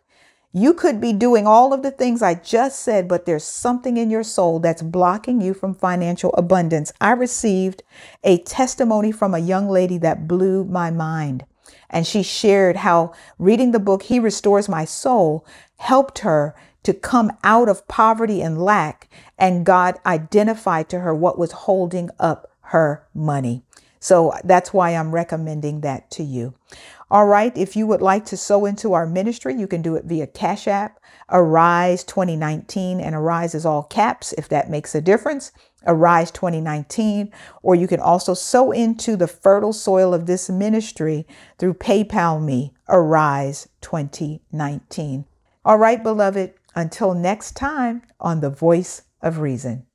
You 0.54 0.74
could 0.74 1.00
be 1.00 1.14
doing 1.14 1.48
all 1.48 1.74
of 1.74 1.82
the 1.82 1.92
things 1.92 2.22
I 2.22 2.34
just 2.34 2.82
said, 2.82 3.08
but 3.08 3.26
there's 3.26 3.46
something 3.46 3.96
in 3.96 4.10
your 4.10 4.24
soul 4.24 4.60
that's 4.60 4.82
blocking 4.82 5.40
you 5.40 5.54
from 5.54 5.74
financial 5.74 6.34
abundance. 6.34 6.92
I 7.00 7.12
received 7.12 7.84
a 8.22 8.40
testimony 8.40 9.14
from 9.14 9.34
a 9.34 9.40
young 9.40 9.70
lady 9.70 9.98
that 10.00 10.28
blew 10.28 10.66
my 10.66 10.92
mind. 10.92 11.46
And 11.90 12.08
she 12.08 12.24
shared 12.24 12.78
how 12.78 13.14
reading 13.38 13.72
the 13.72 13.80
book, 13.80 14.04
He 14.04 14.20
Restores 14.20 14.70
My 14.70 14.86
Soul, 14.86 15.46
helped 15.78 16.20
her 16.20 16.56
to 16.84 16.94
come 16.94 17.32
out 17.44 17.70
of 17.70 17.88
poverty 17.88 18.42
and 18.42 18.62
lack. 18.62 19.10
And 19.38 19.66
God 19.66 20.00
identified 20.06 20.90
to 20.90 21.00
her 21.00 21.14
what 21.14 21.38
was 21.38 21.52
holding 21.52 22.10
up 22.20 22.52
her 22.62 23.08
money. 23.14 23.64
So 24.00 24.34
that's 24.44 24.74
why 24.74 24.92
I'm 24.92 25.14
recommending 25.14 25.82
that 25.82 26.10
to 26.12 26.24
you. 26.24 26.56
All 27.12 27.28
right. 27.28 27.56
If 27.56 27.76
you 27.76 27.86
would 27.88 28.02
like 28.02 28.26
to 28.28 28.38
sow 28.38 28.66
into 28.66 28.94
our 28.94 29.06
ministry, 29.06 29.54
you 29.54 29.68
can 29.68 29.82
do 29.82 29.96
it 29.96 30.06
via 30.06 30.26
Cash 30.26 30.68
App, 30.68 31.00
Arise 31.30 32.04
2019, 32.06 33.00
and 33.00 33.14
Arise 33.14 33.54
is 33.54 33.66
all 33.66 33.84
caps 33.84 34.34
if 34.34 34.48
that 34.50 34.70
makes 34.70 34.96
a 34.96 35.02
difference. 35.02 35.52
Arise 35.86 36.32
2019, 36.32 37.32
or 37.62 37.76
you 37.76 37.88
can 37.88 38.00
also 38.00 38.34
sow 38.34 38.72
into 38.72 39.16
the 39.16 39.28
fertile 39.28 39.74
soil 39.74 40.14
of 40.14 40.26
this 40.26 40.50
ministry 40.50 41.26
through 41.58 41.74
PayPal 41.76 42.44
Me, 42.44 42.74
Arise 42.88 43.68
2019. 43.82 45.26
All 45.64 45.78
right, 45.78 46.02
beloved, 46.02 46.54
until 46.76 47.14
next 47.14 47.56
time 47.56 48.02
on 48.20 48.42
The 48.42 48.50
Voice 48.50 49.04
of 49.22 49.40
Reason. 49.40 49.86